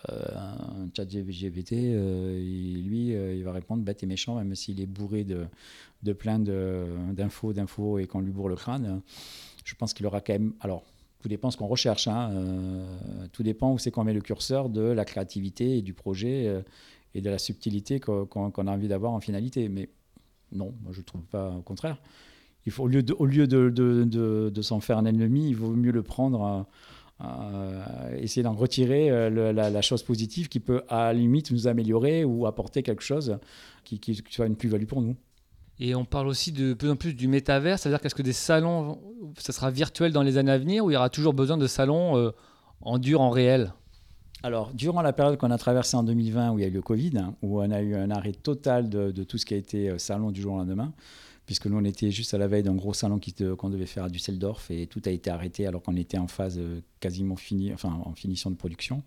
euh, 0.09 0.25
un 0.35 0.89
chat 0.95 1.03
euh, 1.13 2.39
lui, 2.81 3.15
euh, 3.15 3.35
il 3.35 3.43
va 3.43 3.51
répondre 3.51 3.83
bête 3.83 4.01
et 4.03 4.05
méchant, 4.05 4.35
même 4.35 4.55
s'il 4.55 4.81
est 4.81 4.87
bourré 4.87 5.23
de, 5.23 5.45
de 6.01 6.13
plein 6.13 6.39
d'infos, 6.39 7.53
d'infos 7.53 7.99
et 7.99 8.07
qu'on 8.07 8.21
lui 8.21 8.31
bourre 8.31 8.49
le 8.49 8.55
crâne. 8.55 9.01
Je 9.63 9.75
pense 9.75 9.93
qu'il 9.93 10.05
aura 10.05 10.19
quand 10.21 10.33
même. 10.33 10.53
Alors, 10.61 10.83
Tout 11.23 11.29
dépend 11.29 11.51
ce 11.51 11.55
qu'on 11.55 11.67
recherche. 11.67 12.09
hein. 12.09 12.31
Euh, 12.33 12.85
tout 13.31 13.43
dépend 13.43 13.71
où 13.71 13.77
c'est 13.79 13.91
qu'on 13.91 14.03
met 14.03 14.11
le 14.13 14.19
curseur 14.19 14.67
de 14.67 14.81
la 14.81 15.05
créativité 15.05 15.77
et 15.77 15.81
du 15.81 15.93
projet 15.93 16.47
euh, 16.47 16.61
et 17.15 17.21
de 17.21 17.29
la 17.29 17.37
subtilité 17.37 18.01
qu'on 18.01 18.27
a 18.67 18.71
envie 18.71 18.89
d'avoir 18.89 19.13
en 19.13 19.21
finalité. 19.21 19.69
Mais 19.69 19.87
non, 20.51 20.73
moi 20.83 20.91
je 20.91 20.99
ne 20.99 21.05
trouve 21.05 21.21
pas 21.21 21.49
au 21.51 21.61
contraire. 21.61 21.97
Il 22.65 22.73
faut, 22.73 22.83
au 22.83 22.87
lieu 22.87 23.03
de, 23.03 23.13
au 23.17 23.25
de, 23.25 23.69
de- 23.69 24.51
de- 24.53 24.61
s'en 24.61 24.81
faire 24.81 24.97
un 24.97 25.05
ennemi, 25.05 25.47
il 25.47 25.55
vaut 25.55 25.71
mieux 25.71 25.91
le 25.93 26.03
prendre, 26.03 26.65
à 27.19 28.09
essayer 28.17 28.43
d'en 28.43 28.53
retirer 28.53 29.09
euh, 29.09 29.53
la, 29.53 29.81
chose 29.81 30.03
positive 30.03 30.49
qui 30.49 30.59
peut 30.59 30.83
à 30.89 31.05
la 31.05 31.13
limite 31.13 31.51
nous 31.51 31.67
améliorer 31.69 32.25
ou 32.25 32.47
apporter 32.47 32.83
quelque 32.83 33.03
chose 33.03 33.37
qui 33.85 34.21
soit 34.29 34.47
une 34.47 34.57
plus-value 34.57 34.85
pour 34.87 35.01
nous. 35.01 35.15
Et 35.79 35.95
on 35.95 36.05
parle 36.05 36.27
aussi 36.27 36.51
de 36.51 36.73
plus 36.73 36.89
en 36.89 36.95
plus 36.95 37.13
du 37.13 37.27
métavers, 37.27 37.79
c'est-à-dire 37.79 37.99
qu'est-ce 37.99 38.15
que 38.15 38.21
des 38.21 38.33
salons, 38.33 38.99
ça 39.37 39.51
sera 39.51 39.71
virtuel 39.71 40.11
dans 40.11 40.21
les 40.21 40.37
années 40.37 40.51
à 40.51 40.57
venir 40.57 40.85
ou 40.85 40.91
il 40.91 40.93
y 40.93 40.97
aura 40.97 41.09
toujours 41.09 41.33
besoin 41.33 41.57
de 41.57 41.67
salons 41.67 42.17
euh, 42.17 42.31
en 42.81 42.99
dur, 42.99 43.21
en 43.21 43.31
réel? 43.31 43.73
Alors, 44.43 44.73
durant 44.73 45.01
la 45.01 45.13
période 45.13 45.37
qu'on 45.37 45.51
a 45.51 45.57
traversée 45.57 45.97
en 45.97 46.03
2020, 46.03 46.51
où 46.51 46.59
il 46.59 46.61
y 46.61 46.65
a 46.65 46.67
eu 46.67 46.71
le 46.71 46.81
Covid, 46.81 47.17
hein, 47.17 47.35
où 47.41 47.61
on 47.61 47.71
a 47.71 47.81
eu 47.81 47.95
un 47.95 48.11
arrêt 48.11 48.33
total 48.33 48.89
de, 48.89 49.23
tout 49.23 49.37
ce 49.37 49.45
qui 49.45 49.53
a 49.53 49.57
été 49.57 49.89
euh, 49.89 49.97
salon 49.97 50.31
du 50.31 50.41
jour 50.41 50.53
au 50.53 50.57
lendemain, 50.57 50.93
puisque 51.45 51.65
nous, 51.65 51.77
on 51.77 51.85
était 51.85 52.11
juste 52.11 52.33
à 52.33 52.37
la 52.37 52.47
veille 52.47 52.63
d'un 52.63 52.75
gros 52.75 52.93
salon 52.93 53.19
qu'on 53.57 53.69
devait 53.69 53.85
faire 53.85 54.03
à 54.03 54.09
Düsseldorf, 54.09 54.69
et 54.69 54.85
tout 54.85 55.01
a 55.05 55.09
été 55.09 55.31
arrêté 55.31 55.65
alors 55.65 55.81
qu'on 55.81 55.95
était 55.95 56.17
en 56.17 56.27
phase 56.27 56.59
euh, 56.59 56.81
quasiment 56.99 57.35
finie, 57.35 57.73
enfin 57.73 57.99
en 58.05 58.13
finition 58.13 58.51
de 58.51 58.55
production. 58.55 59.01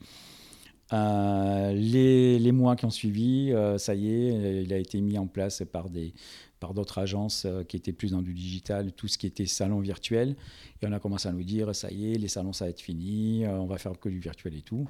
Les, 0.92 2.52
mois 2.52 2.76
qui 2.76 2.86
ont 2.86 2.90
suivi, 2.90 3.52
ça 3.76 3.94
y 3.96 4.08
est, 4.08 4.62
il 4.62 4.72
a 4.72 4.78
été 4.78 5.00
mis 5.00 5.18
en 5.18 5.26
place 5.26 5.64
par 5.70 5.90
des 5.90 6.14
par 6.60 6.74
d'autres 6.74 6.98
agences 6.98 7.44
euh, 7.44 7.64
qui 7.64 7.76
étaient 7.76 7.92
plus 7.92 8.12
dans 8.12 8.22
du 8.22 8.34
digital, 8.34 8.92
tout 8.92 9.08
ce 9.08 9.18
qui 9.18 9.26
était 9.26 9.46
salon 9.46 9.80
virtuel. 9.80 10.36
Et 10.80 10.86
on 10.86 10.92
a 10.92 10.98
commencé 10.98 11.28
à 11.28 11.32
nous 11.32 11.44
dire, 11.44 11.74
ça 11.74 11.90
y 11.90 12.12
est, 12.12 12.18
les 12.18 12.28
salons, 12.28 12.52
ça 12.52 12.64
va 12.64 12.70
être 12.70 12.80
fini, 12.80 13.44
euh, 13.44 13.58
on 13.58 13.66
va 13.66 13.78
faire 13.78 13.98
que 13.98 14.08
du 14.08 14.18
virtuel 14.18 14.54
et 14.54 14.62
tout. 14.62 14.86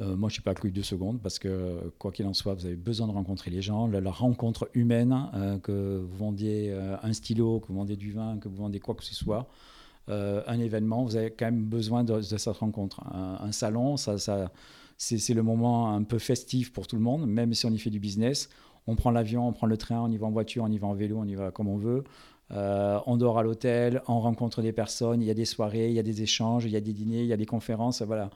Euh, 0.00 0.16
moi, 0.16 0.28
je 0.28 0.32
ne 0.32 0.34
suis 0.34 0.42
pas 0.42 0.54
cru 0.54 0.70
deux 0.70 0.82
secondes 0.82 1.20
parce 1.20 1.38
que, 1.38 1.92
quoi 1.98 2.12
qu'il 2.12 2.26
en 2.26 2.32
soit, 2.32 2.54
vous 2.54 2.66
avez 2.66 2.76
besoin 2.76 3.06
de 3.06 3.12
rencontrer 3.12 3.50
les 3.50 3.62
gens. 3.62 3.86
La, 3.86 4.10
rencontre 4.10 4.70
humaine, 4.74 5.28
euh, 5.34 5.58
que 5.58 6.04
vous 6.08 6.16
vendiez 6.16 6.72
un 6.72 7.12
stylo, 7.12 7.60
que 7.60 7.68
vous 7.68 7.74
vendiez 7.74 7.96
du 7.96 8.12
vin, 8.12 8.38
que 8.38 8.48
vous 8.48 8.56
vendiez 8.56 8.80
quoi 8.80 8.94
que 8.94 9.04
ce 9.04 9.14
soit, 9.14 9.48
un 10.08 10.58
événement, 10.58 11.04
vous 11.04 11.14
avez 11.14 11.30
quand 11.30 11.44
même 11.44 11.64
besoin 11.64 12.02
de, 12.02 12.20
cette 12.22 12.56
rencontre. 12.56 13.00
Un, 13.06 13.52
salon, 13.52 13.96
ça, 13.96 14.16
c'est 14.96 15.34
le 15.34 15.42
moment 15.42 15.94
un 15.94 16.02
peu 16.02 16.18
festif 16.18 16.72
pour 16.72 16.86
tout 16.86 16.96
le 16.96 17.02
monde, 17.02 17.26
même 17.26 17.54
si 17.54 17.66
on 17.66 17.70
y 17.70 17.78
fait 17.78 17.90
du 17.90 18.00
business. 18.00 18.48
On 18.86 18.96
prend 18.96 19.10
l'avion, 19.10 19.46
on 19.46 19.52
prend 19.52 19.66
le 19.66 19.76
train, 19.76 20.00
on 20.00 20.10
y 20.10 20.16
va 20.16 20.26
en 20.26 20.30
voiture, 20.30 20.64
on 20.64 20.70
y 20.70 20.78
va 20.78 20.88
en 20.88 20.94
vélo, 20.94 21.18
on 21.18 21.24
y 21.24 21.34
va 21.34 21.50
comme 21.50 21.68
on 21.68 21.76
veut. 21.76 22.04
Euh, 22.50 22.98
on 23.06 23.16
dort 23.16 23.38
à 23.38 23.42
l'hôtel, 23.42 24.02
on 24.08 24.20
rencontre 24.20 24.60
des 24.60 24.72
personnes, 24.72 25.22
il 25.22 25.26
y 25.26 25.30
a 25.30 25.34
des 25.34 25.44
soirées, 25.44 25.88
il 25.88 25.94
y 25.94 25.98
a 25.98 26.02
des 26.02 26.22
échanges, 26.22 26.64
il 26.64 26.70
y 26.70 26.76
a 26.76 26.80
des 26.80 26.92
dîners, 26.92 27.22
il 27.22 27.26
y 27.26 27.32
a 27.32 27.36
des 27.36 27.46
conférences. 27.46 28.02
Voilà 28.02 28.30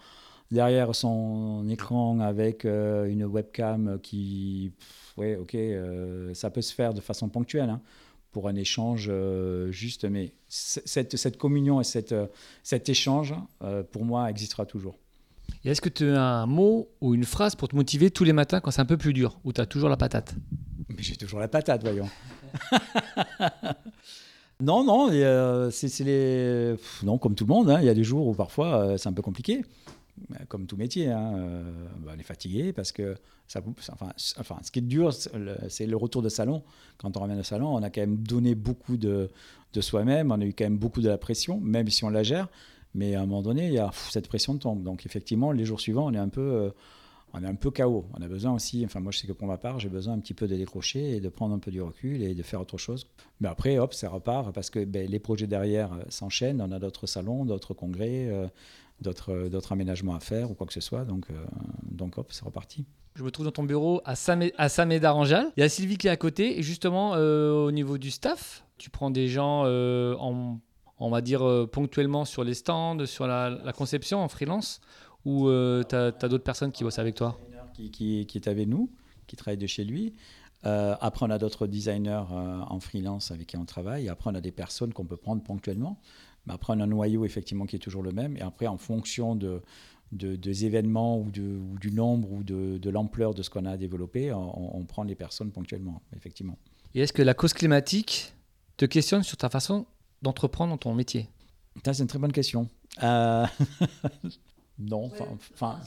derrière 0.52 0.94
son 0.94 1.68
écran 1.68 2.20
avec 2.20 2.64
euh, 2.64 3.06
une 3.06 3.24
webcam 3.24 3.98
qui, 4.00 4.72
pff, 4.78 5.38
ok, 5.40 5.54
euh, 5.56 6.32
ça 6.34 6.50
peut 6.50 6.62
se 6.62 6.72
faire 6.72 6.94
de 6.94 7.00
façon 7.00 7.28
ponctuelle 7.28 7.68
hein, 7.68 7.82
pour 8.30 8.48
un 8.48 8.54
échange 8.54 9.10
juste, 9.70 10.04
mais 10.04 10.34
cette, 10.46 11.16
cette 11.16 11.36
communion 11.36 11.80
et 11.80 11.84
cette, 11.84 12.14
cet 12.62 12.88
échange, 12.88 13.34
pour 13.90 14.04
moi, 14.04 14.30
existera 14.30 14.66
toujours. 14.66 14.98
Est-ce 15.66 15.80
que 15.80 15.88
tu 15.88 16.08
as 16.10 16.22
un 16.22 16.46
mot 16.46 16.88
ou 17.00 17.14
une 17.14 17.24
phrase 17.24 17.56
pour 17.56 17.66
te 17.66 17.74
motiver 17.74 18.12
tous 18.12 18.22
les 18.22 18.32
matins 18.32 18.60
quand 18.60 18.70
c'est 18.70 18.80
un 18.80 18.86
peu 18.86 18.96
plus 18.96 19.12
dur, 19.12 19.40
ou 19.42 19.52
tu 19.52 19.60
as 19.60 19.66
toujours 19.66 19.88
la 19.88 19.96
patate? 19.96 20.32
Mais 20.88 21.02
j'ai 21.02 21.16
toujours 21.16 21.40
la 21.40 21.48
patate, 21.48 21.82
voyons. 21.82 22.08
non, 24.60 24.84
non, 24.84 25.08
euh, 25.10 25.70
c'est 25.72 26.04
les... 26.04 26.76
non, 27.02 27.18
comme 27.18 27.34
tout 27.34 27.44
le 27.44 27.52
monde, 27.52 27.68
hein, 27.68 27.78
il 27.80 27.86
y 27.86 27.88
a 27.88 27.94
des 27.94 28.04
jours 28.04 28.28
où 28.28 28.34
parfois 28.34 28.76
euh, 28.76 28.96
c'est 28.96 29.08
un 29.08 29.12
peu 29.12 29.22
compliqué. 29.22 29.64
Euh, 30.30 30.36
Comme 30.48 30.66
tout 30.66 30.76
métier, 30.76 31.10
hein, 31.10 31.64
on 32.06 32.16
est 32.16 32.22
fatigué 32.22 32.72
parce 32.72 32.92
que 32.92 33.16
ça, 33.48 33.60
enfin, 34.38 34.58
ce 34.62 34.70
qui 34.70 34.78
est 34.78 34.82
dur, 34.82 35.12
c'est 35.12 35.86
le, 35.86 35.96
retour 35.96 36.22
de 36.22 36.28
salon. 36.28 36.62
Quand 36.96 37.16
on 37.16 37.20
revient 37.20 37.40
au 37.40 37.42
salon, 37.42 37.74
on 37.74 37.82
a 37.82 37.90
quand 37.90 38.02
même 38.02 38.18
donné 38.18 38.54
beaucoup 38.54 38.96
de, 38.96 39.30
de 39.72 39.80
soi-même, 39.80 40.30
on 40.30 40.40
a 40.40 40.44
eu 40.44 40.52
quand 40.52 40.64
même 40.64 40.78
beaucoup 40.78 41.00
de 41.00 41.08
la 41.08 41.18
pression, 41.18 41.60
même 41.60 41.88
si 41.90 42.04
on 42.04 42.10
la 42.10 42.22
gère. 42.22 42.48
Mais 42.96 43.14
à 43.14 43.20
un 43.20 43.26
moment 43.26 43.42
donné, 43.42 43.66
il 43.66 43.74
y 43.74 43.78
a, 43.78 43.90
cette 44.10 44.26
pression 44.26 44.56
tombe. 44.56 44.82
Donc 44.82 45.04
effectivement, 45.04 45.52
les 45.52 45.66
jours 45.66 45.80
suivants, 45.80 46.06
on 46.06 46.14
est 46.14 46.18
un 46.18 46.30
peu, 46.30 46.40
euh, 46.40 46.70
on 47.34 47.42
est 47.44 47.46
un 47.46 47.54
peu 47.54 47.70
KO. 47.70 48.06
On 48.18 48.22
a 48.22 48.26
besoin 48.26 48.54
aussi, 48.54 48.82
enfin 48.86 49.00
moi 49.00 49.12
je 49.12 49.18
sais 49.18 49.26
que 49.26 49.34
pour 49.34 49.46
ma 49.46 49.58
part, 49.58 49.78
j'ai 49.78 49.90
besoin 49.90 50.14
un 50.14 50.18
petit 50.18 50.32
peu 50.32 50.48
de 50.48 50.56
décrocher 50.56 51.16
et 51.16 51.20
de 51.20 51.28
prendre 51.28 51.54
un 51.54 51.58
peu 51.58 51.70
du 51.70 51.82
recul 51.82 52.22
et 52.22 52.34
de 52.34 52.42
faire 52.42 52.58
autre 52.60 52.78
chose. 52.78 53.06
Mais 53.40 53.48
après, 53.48 53.78
hop, 53.78 53.92
ça 53.92 54.08
repart 54.08 54.52
parce 54.54 54.70
que 54.70 54.82
ben, 54.82 55.06
les 55.08 55.18
projets 55.18 55.46
derrière 55.46 55.92
euh, 55.92 56.02
s'enchaînent. 56.08 56.62
On 56.62 56.72
a 56.72 56.78
d'autres 56.78 57.06
salons, 57.06 57.44
d'autres 57.44 57.74
congrès, 57.74 58.28
euh, 58.28 58.48
d'autres, 59.02 59.48
d'autres 59.48 59.72
aménagements 59.72 60.14
à 60.14 60.20
faire 60.20 60.50
ou 60.50 60.54
quoi 60.54 60.66
que 60.66 60.72
ce 60.72 60.80
soit. 60.80 61.04
Donc, 61.04 61.26
donc 61.82 62.16
hop, 62.16 62.28
c'est 62.32 62.46
reparti. 62.46 62.86
Je 63.14 63.22
me 63.24 63.30
trouve 63.30 63.44
dans 63.44 63.52
ton 63.52 63.64
bureau 63.64 64.00
à 64.06 64.14
Samé- 64.14 64.54
à 64.56 64.70
Samédard-en-Jalles. 64.70 65.52
Il 65.58 65.60
y 65.60 65.62
a 65.62 65.68
Sylvie 65.68 65.98
qui 65.98 66.06
est 66.06 66.10
à 66.10 66.16
côté. 66.16 66.58
Et 66.58 66.62
justement, 66.62 67.12
au 67.12 67.70
niveau 67.72 67.98
du 67.98 68.10
staff, 68.10 68.64
tu 68.78 68.88
prends 68.88 69.10
des 69.10 69.28
gens, 69.28 69.64
en, 69.66 70.55
on 70.98 71.10
va 71.10 71.20
dire, 71.20 71.42
euh, 71.46 71.66
ponctuellement 71.66 72.24
sur 72.24 72.44
les 72.44 72.54
stands, 72.54 73.04
sur 73.06 73.26
la, 73.26 73.50
la 73.50 73.72
conception, 73.72 74.20
en 74.20 74.28
freelance, 74.28 74.80
ou 75.24 75.48
tu 75.48 75.94
as, 75.96 76.12
d'autres 76.12 76.44
personnes 76.44 76.72
qui 76.72 76.84
bossent 76.84 76.98
avec 77.00 77.14
toi? 77.16 77.38
Qui, 77.74 77.90
qui, 77.90 78.26
qui 78.26 78.38
est 78.38 78.48
avec 78.48 78.68
nous, 78.68 78.90
qui 79.26 79.36
travaille 79.36 79.58
de 79.58 79.66
chez 79.66 79.84
lui. 79.84 80.14
Euh, 80.64 80.96
après, 81.00 81.26
on 81.26 81.30
a 81.30 81.38
d'autres 81.38 81.66
designers 81.66 82.22
euh, 82.32 82.60
en 82.60 82.80
freelance 82.80 83.30
avec 83.30 83.48
qui 83.48 83.56
on 83.56 83.64
travaille. 83.66 84.08
Après, 84.08 84.30
on 84.30 84.34
a 84.34 84.40
des 84.40 84.52
personnes 84.52 84.92
qu'on 84.92 85.04
peut 85.04 85.16
prendre 85.18 85.42
ponctuellement. 85.42 86.00
Mais 86.46 86.54
après, 86.54 86.72
on 86.74 86.80
a 86.80 86.84
un 86.84 86.86
noyau 86.86 87.24
effectivement 87.24 87.66
qui 87.66 87.76
est 87.76 87.80
toujours 87.80 88.02
le 88.02 88.12
même. 88.12 88.36
Et 88.36 88.40
après, 88.40 88.66
en 88.66 88.78
fonction 88.78 89.34
de, 89.36 89.60
de- 90.12 90.36
des 90.36 90.64
événements 90.64 91.18
ou, 91.18 91.30
de- 91.30 91.42
ou 91.42 91.78
du 91.78 91.92
nombre 91.92 92.32
ou 92.32 92.42
de, 92.42 92.78
de 92.78 92.90
l'ampleur 92.90 93.34
de 93.34 93.42
ce 93.42 93.50
qu'on 93.50 93.66
a 93.66 93.76
développé, 93.76 94.32
on, 94.32 94.76
on 94.78 94.84
prend 94.84 95.02
les 95.02 95.14
personnes 95.16 95.50
ponctuellement, 95.50 96.00
effectivement. 96.16 96.56
Et 96.94 97.00
est-ce 97.00 97.12
que 97.12 97.22
la 97.22 97.34
cause 97.34 97.52
climatique 97.52 98.32
te 98.76 98.86
questionne 98.86 99.22
sur 99.22 99.36
ta 99.36 99.50
façon 99.50 99.86
d'entreprendre 100.22 100.72
dans 100.72 100.78
ton 100.78 100.94
métier 100.94 101.28
Ça, 101.84 101.94
c'est 101.94 102.02
une 102.02 102.08
très 102.08 102.18
bonne 102.18 102.32
question. 102.32 102.68
Euh, 103.02 103.46
non, 104.78 105.06
enfin, 105.06 105.26
enfin, 105.54 105.80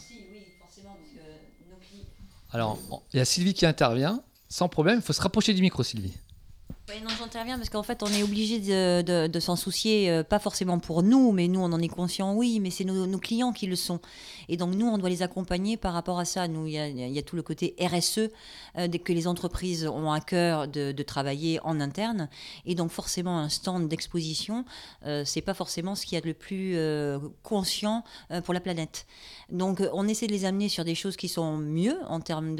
Alors, 2.51 2.79
il 3.13 3.17
y 3.17 3.19
a 3.19 3.25
Sylvie 3.25 3.53
qui 3.53 3.65
intervient. 3.65 4.23
Sans 4.47 4.67
problème, 4.69 4.97
il 4.97 5.01
faut 5.01 5.13
se 5.13 5.21
rapprocher 5.21 5.53
du 5.53 5.61
micro, 5.61 5.83
Sylvie. 5.83 6.13
Oui, 6.89 7.03
non, 7.03 7.09
j'interviens 7.19 7.57
parce 7.57 7.69
qu'en 7.69 7.83
fait, 7.83 8.01
on 8.01 8.07
est 8.07 8.23
obligé 8.23 8.57
de, 8.59 9.39
s'en 9.39 9.55
soucier, 9.55 10.09
euh, 10.09 10.23
pas 10.23 10.39
forcément 10.39 10.79
pour 10.79 11.03
nous, 11.03 11.31
mais 11.31 11.47
nous, 11.47 11.59
on 11.59 11.71
en 11.71 11.79
est 11.79 11.87
conscient, 11.87 12.33
oui, 12.33 12.59
mais 12.59 12.71
c'est 12.71 12.83
nos, 12.83 13.19
clients 13.19 13.53
qui 13.53 13.67
le 13.67 13.75
sont. 13.75 13.99
Et 14.47 14.57
donc, 14.57 14.73
nous, 14.73 14.87
on 14.87 14.97
doit 14.97 15.09
les 15.09 15.21
accompagner 15.21 15.77
par 15.77 15.93
rapport 15.93 16.17
à 16.17 16.25
ça. 16.25 16.47
Nous, 16.47 16.65
il 16.65 16.73
y 16.73 17.19
a, 17.19 17.21
tout 17.21 17.35
le 17.35 17.43
côté 17.43 17.75
RSE 17.79 18.29
euh, 18.77 18.87
que 18.87 19.13
les 19.13 19.27
entreprises 19.27 19.85
ont 19.85 20.11
à 20.11 20.19
cœur 20.19 20.67
de, 20.67 21.03
travailler 21.03 21.59
en 21.63 21.79
interne. 21.79 22.27
Et 22.65 22.73
donc, 22.73 22.89
forcément, 22.89 23.37
un 23.37 23.49
stand 23.49 23.87
d'exposition, 23.87 24.65
euh, 25.05 25.23
c'est 25.25 25.41
pas 25.41 25.53
forcément 25.53 25.93
ce 25.93 26.07
qu'il 26.07 26.15
y 26.15 26.17
a 26.17 26.21
de 26.21 26.27
le 26.27 26.33
plus 26.33 26.75
euh, 26.75 27.19
conscient 27.43 28.03
pour 28.43 28.53
la 28.53 28.59
planète. 28.59 29.05
Donc, 29.51 29.81
on 29.93 30.07
essaie 30.07 30.25
de 30.25 30.31
les 30.31 30.45
amener 30.45 30.69
sur 30.69 30.83
des 30.83 30.95
choses 30.95 31.17
qui 31.17 31.27
sont 31.27 31.57
mieux 31.57 31.97
en 32.07 32.19
termes 32.19 32.55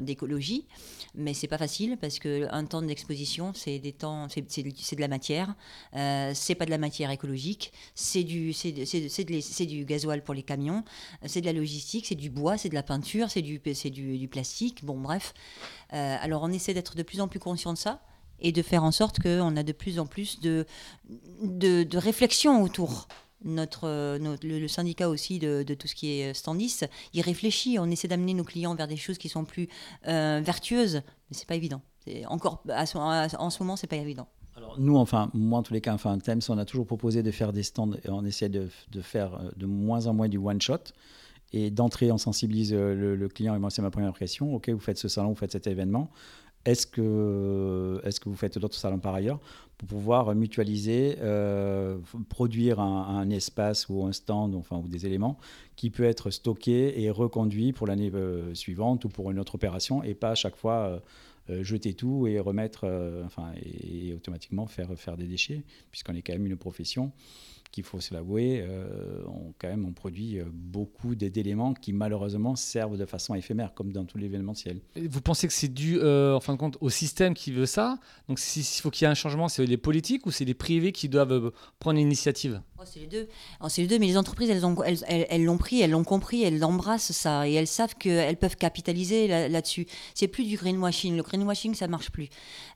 d'écologie. 0.00 0.64
Mais 1.14 1.34
c'est 1.34 1.46
pas 1.48 1.58
facile 1.58 1.98
parce 2.00 2.18
que 2.18 2.48
un 2.50 2.64
temps 2.64 2.80
d'exposition, 2.80 3.41
c'est 3.54 3.78
des 3.78 3.92
temps, 3.92 4.28
c'est, 4.28 4.62
de 4.62 5.00
la 5.00 5.08
matière. 5.08 5.54
Euh, 5.96 6.32
c'est 6.34 6.54
pas 6.54 6.64
de 6.64 6.70
la 6.70 6.78
matière 6.78 7.10
écologique. 7.10 7.72
C'est 7.94 8.22
du, 8.22 8.52
c'est, 8.52 8.72
du 9.64 9.84
gasoil 9.84 10.22
pour 10.22 10.34
les 10.34 10.42
camions. 10.42 10.84
C'est 11.26 11.40
de 11.40 11.46
la 11.46 11.52
logistique. 11.52 12.06
C'est 12.06 12.14
du 12.14 12.30
bois. 12.30 12.56
C'est 12.56 12.68
de 12.68 12.74
la 12.74 12.82
peinture. 12.82 13.30
C'est 13.30 13.42
du, 13.42 13.58
du, 13.58 14.18
du 14.18 14.28
plastique. 14.28 14.84
Bon, 14.84 15.00
bref. 15.00 15.34
Euh, 15.92 16.16
alors, 16.20 16.42
on 16.42 16.52
essaie 16.52 16.74
d'être 16.74 16.96
de 16.96 17.02
plus 17.02 17.20
en 17.20 17.28
plus 17.28 17.40
conscient 17.40 17.72
de 17.72 17.78
ça 17.78 18.02
et 18.42 18.52
de 18.52 18.62
faire 18.62 18.84
en 18.84 18.90
sorte 18.90 19.20
qu'on 19.20 19.56
a 19.56 19.62
de 19.62 19.72
plus 19.72 19.98
en 19.98 20.06
plus 20.06 20.40
de, 20.40 20.66
de, 21.42 21.96
réflexion 21.96 22.62
autour. 22.62 23.08
Notre, 23.44 24.18
notre- 24.18 24.46
le, 24.46 24.68
syndicat 24.68 25.08
aussi 25.08 25.40
de, 25.40 25.64
tout 25.74 25.88
ce 25.88 25.94
qui 25.94 26.20
est 26.20 26.34
standiste, 26.34 26.88
il 27.12 27.22
réfléchit. 27.22 27.78
On 27.78 27.90
essaie 27.90 28.08
d'amener 28.08 28.34
nos 28.34 28.44
clients 28.44 28.74
vers 28.74 28.86
des 28.86 28.96
choses 28.96 29.18
qui 29.18 29.28
sont 29.28 29.44
plus 29.44 29.68
euh, 30.06 30.40
vertueuses, 30.44 31.02
mais 31.30 31.36
c'est 31.36 31.46
pas 31.46 31.56
évident. 31.56 31.82
Encore 32.26 32.62
ce- 32.66 32.98
à- 32.98 33.40
en 33.40 33.50
ce 33.50 33.62
moment, 33.62 33.76
c'est 33.76 33.86
pas 33.86 33.96
évident. 33.96 34.26
Alors, 34.56 34.78
nous, 34.78 34.96
enfin, 34.96 35.30
moi 35.32 35.60
en 35.60 35.62
tous 35.62 35.72
les 35.72 35.80
cas, 35.80 35.94
enfin, 35.94 36.18
Thames, 36.18 36.40
on 36.48 36.58
a 36.58 36.64
toujours 36.64 36.86
proposé 36.86 37.22
de 37.22 37.30
faire 37.30 37.52
des 37.52 37.62
stands 37.62 37.92
et 38.04 38.10
on 38.10 38.24
essaie 38.24 38.48
de, 38.48 38.68
faire 39.00 39.34
euh, 39.34 39.50
de 39.56 39.66
moins 39.66 40.06
en 40.06 40.14
moins 40.14 40.28
du 40.28 40.38
one-shot. 40.38 40.92
Et 41.54 41.70
d'entrée, 41.70 42.10
on 42.12 42.18
sensibilise 42.18 42.72
euh, 42.72 43.16
le, 43.16 43.28
client. 43.28 43.54
Et 43.54 43.58
moi, 43.58 43.70
c'est 43.70 43.82
ma 43.82 43.90
première 43.90 44.10
impression. 44.10 44.54
OK, 44.54 44.68
vous 44.70 44.78
faites 44.78 44.98
ce 44.98 45.08
salon, 45.08 45.30
vous 45.30 45.36
faites 45.36 45.52
cet 45.52 45.66
événement. 45.66 46.10
Est-ce 46.64 46.86
que, 46.86 48.00
est 48.04 48.20
que 48.20 48.28
vous 48.28 48.36
faites 48.36 48.56
d'autres 48.58 48.76
salons 48.76 49.00
par 49.00 49.14
ailleurs 49.14 49.40
pour 49.78 49.88
pouvoir 49.88 50.32
mutualiser, 50.36 51.16
euh, 51.20 51.98
produire 52.28 52.78
un, 52.78 53.28
espace 53.30 53.88
ou 53.88 54.04
un 54.04 54.12
stand 54.12 54.54
enfin, 54.54 54.76
ou 54.76 54.86
des 54.86 55.04
éléments 55.06 55.38
qui 55.74 55.90
peut 55.90 56.04
être 56.04 56.30
stocké 56.30 57.02
et 57.02 57.10
reconduit 57.10 57.72
pour 57.72 57.88
l'année 57.88 58.12
suivante 58.54 59.04
ou 59.04 59.08
pour 59.08 59.32
une 59.32 59.40
autre 59.40 59.56
opération 59.56 60.04
et 60.04 60.14
pas 60.14 60.30
à 60.30 60.34
chaque 60.36 60.54
fois 60.54 61.02
jeter 61.48 61.94
tout 61.94 62.26
et 62.26 62.38
remettre, 62.38 62.84
euh, 62.84 63.24
enfin, 63.24 63.52
et, 63.56 64.08
et 64.08 64.14
automatiquement 64.14 64.66
faire, 64.66 64.96
faire 64.98 65.16
des 65.16 65.26
déchets, 65.26 65.62
puisqu'on 65.90 66.14
est 66.14 66.22
quand 66.22 66.32
même 66.32 66.46
une 66.46 66.56
profession 66.56 67.12
qu'il 67.72 67.82
faut 67.84 67.98
se 68.00 68.14
l'avouer, 68.14 68.60
euh, 68.64 69.22
on, 69.26 69.52
quand 69.58 69.66
même, 69.68 69.84
on 69.84 69.92
produit 69.92 70.38
euh, 70.38 70.44
beaucoup 70.52 71.14
d'éléments 71.16 71.74
qui 71.74 71.92
malheureusement 71.92 72.54
servent 72.54 72.96
de 72.98 73.06
façon 73.06 73.34
éphémère, 73.34 73.74
comme 73.74 73.92
dans 73.92 74.04
tout 74.04 74.18
l'événementiel. 74.18 74.80
Vous 74.96 75.20
pensez 75.22 75.48
que 75.48 75.52
c'est 75.54 75.72
dû, 75.72 75.98
euh, 75.98 76.36
en 76.36 76.40
fin 76.40 76.52
de 76.52 76.58
compte, 76.58 76.76
au 76.80 76.90
système 76.90 77.34
qui 77.34 77.50
veut 77.50 77.66
ça? 77.66 77.98
Donc, 78.28 78.38
s'il 78.38 78.62
faut 78.82 78.90
qu'il 78.90 79.04
y 79.04 79.08
ait 79.08 79.10
un 79.10 79.14
changement, 79.14 79.48
c'est 79.48 79.64
les 79.66 79.76
politiques 79.78 80.26
ou 80.26 80.30
c'est 80.30 80.44
les 80.44 80.54
privés 80.54 80.92
qui 80.92 81.08
doivent 81.08 81.50
prendre 81.80 81.96
l'initiative? 81.98 82.60
Oh, 82.78 82.84
c'est 82.84 83.00
les 83.00 83.06
deux. 83.06 83.28
Oh, 83.62 83.68
c'est 83.68 83.82
les 83.82 83.88
deux, 83.88 83.98
mais 83.98 84.06
les 84.06 84.16
entreprises, 84.18 84.50
elles 84.50 84.66
ont, 84.66 84.82
elles, 84.82 84.98
elles- 85.08 85.26
elles 85.30 85.44
l'ont 85.44 85.56
pris, 85.56 85.80
elles 85.80 85.92
l'ont 85.92 86.02
compris, 86.04 86.42
elles 86.42 86.58
l'embrassent 86.58 87.12
ça, 87.12 87.48
et 87.48 87.52
elles 87.54 87.68
savent 87.68 87.94
qu'elles 87.94 88.36
peuvent 88.36 88.56
capitaliser 88.56 89.28
là- 89.28 89.48
là-dessus. 89.48 89.86
c'est 90.14 90.28
plus 90.28 90.44
du 90.44 90.56
greenwashing. 90.56 91.16
Le 91.16 91.22
greenwashing, 91.22 91.74
ça 91.74 91.88
marche 91.88 92.10
plus. 92.10 92.28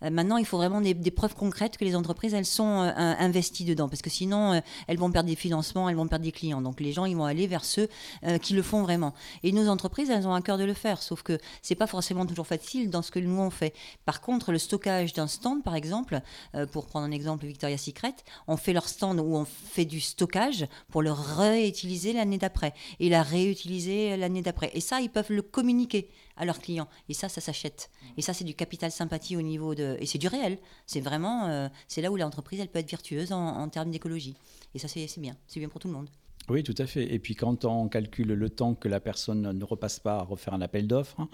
Euh, 0.02 0.10
maintenant, 0.10 0.36
il 0.38 0.46
faut 0.46 0.56
vraiment 0.56 0.80
des, 0.80 0.94
des 0.94 1.10
preuves 1.10 1.34
concrètes 1.34 1.76
que 1.76 1.84
les 1.84 1.94
entreprises, 1.96 2.32
elles 2.34 2.46
sont 2.46 2.82
euh, 2.82 2.92
in- 2.96 3.16
investies 3.18 3.64
dedans, 3.64 3.88
parce 3.88 4.00
que 4.00 4.08
sinon, 4.10 4.52
euh, 4.54 4.60
elles 4.86 4.98
vont 4.98 5.10
perdre 5.10 5.28
des 5.28 5.36
financements, 5.36 5.88
elles 5.88 5.96
vont 5.96 6.06
perdre 6.06 6.24
des 6.24 6.32
clients. 6.32 6.60
Donc, 6.60 6.80
les 6.80 6.92
gens, 6.92 7.04
ils 7.04 7.16
vont 7.16 7.24
aller 7.24 7.46
vers 7.46 7.64
ceux 7.64 7.88
euh, 8.24 8.38
qui 8.38 8.54
le 8.54 8.62
font 8.62 8.82
vraiment. 8.82 9.14
Et 9.42 9.52
nos 9.52 9.68
entreprises, 9.68 10.10
elles 10.10 10.26
ont 10.26 10.34
un 10.34 10.42
cœur 10.42 10.58
de 10.58 10.64
le 10.64 10.74
faire, 10.74 11.02
sauf 11.02 11.22
que 11.22 11.38
c'est 11.62 11.74
pas 11.74 11.86
forcément 11.86 12.26
toujours 12.26 12.46
facile 12.46 12.90
dans 12.90 13.02
ce 13.02 13.10
que 13.10 13.18
nous 13.18 13.40
on 13.40 13.50
fait. 13.50 13.74
Par 14.04 14.20
contre, 14.20 14.52
le 14.52 14.58
stockage 14.58 15.12
d'un 15.12 15.26
stand, 15.26 15.62
par 15.62 15.74
exemple, 15.74 16.20
euh, 16.54 16.66
pour 16.66 16.86
prendre 16.86 17.06
un 17.06 17.10
exemple, 17.10 17.46
Victoria's 17.46 17.82
Secret, 17.82 18.14
on 18.46 18.56
fait 18.56 18.72
leur 18.72 18.88
stand 18.88 19.20
où 19.20 19.36
on 19.36 19.44
fait 19.44 19.84
du 19.84 20.00
stockage 20.00 20.66
pour 20.90 21.02
le 21.02 21.12
réutiliser 21.12 22.12
l'année 22.12 22.38
d'après 22.38 22.72
et 23.00 23.08
la 23.08 23.22
réutiliser 23.22 24.16
l'année 24.16 24.42
d'après. 24.42 24.70
Et 24.74 24.80
ça, 24.80 25.00
ils 25.00 25.10
peuvent 25.10 25.30
le 25.30 25.42
communiquer 25.42 26.08
à 26.36 26.44
leurs 26.44 26.58
clients. 26.58 26.88
Et 27.08 27.14
ça, 27.14 27.28
ça 27.28 27.40
s'achète. 27.40 27.90
Et 28.16 28.22
ça, 28.22 28.32
c'est 28.34 28.44
du 28.44 28.54
capital 28.54 28.90
sympathie 28.90 29.36
au 29.36 29.42
niveau 29.42 29.74
de... 29.74 29.96
Et 30.00 30.06
c'est 30.06 30.18
du 30.18 30.28
réel. 30.28 30.58
C'est 30.86 31.00
vraiment... 31.00 31.46
euh, 31.46 31.68
c'est 31.88 32.02
là 32.02 32.10
où 32.10 32.16
l'entreprise, 32.16 32.60
elle 32.60 32.68
peut 32.68 32.78
être 32.78 32.88
virtueuse 32.88 33.32
en, 33.32 33.38
en 33.38 33.68
termes 33.68 33.90
d'écologie. 33.90 34.36
Et 34.74 34.78
ça, 34.78 34.88
c'est 34.88 35.08
bien. 35.18 35.36
C'est 35.46 35.60
bien 35.60 35.68
pour 35.68 35.80
tout 35.80 35.88
le 35.88 35.94
monde. 35.94 36.08
Oui, 36.48 36.62
tout 36.62 36.74
à 36.78 36.86
fait. 36.86 37.12
Et 37.12 37.18
puis 37.18 37.34
quand 37.34 37.64
on 37.64 37.88
calcule 37.88 38.28
le 38.28 38.50
temps 38.50 38.74
que 38.74 38.88
la 38.88 39.00
personne 39.00 39.50
ne 39.52 39.64
repasse 39.64 39.98
pas 39.98 40.18
à 40.18 40.22
refaire 40.22 40.54
un 40.54 40.60
appel 40.60 40.86
d'offres, 40.86 41.28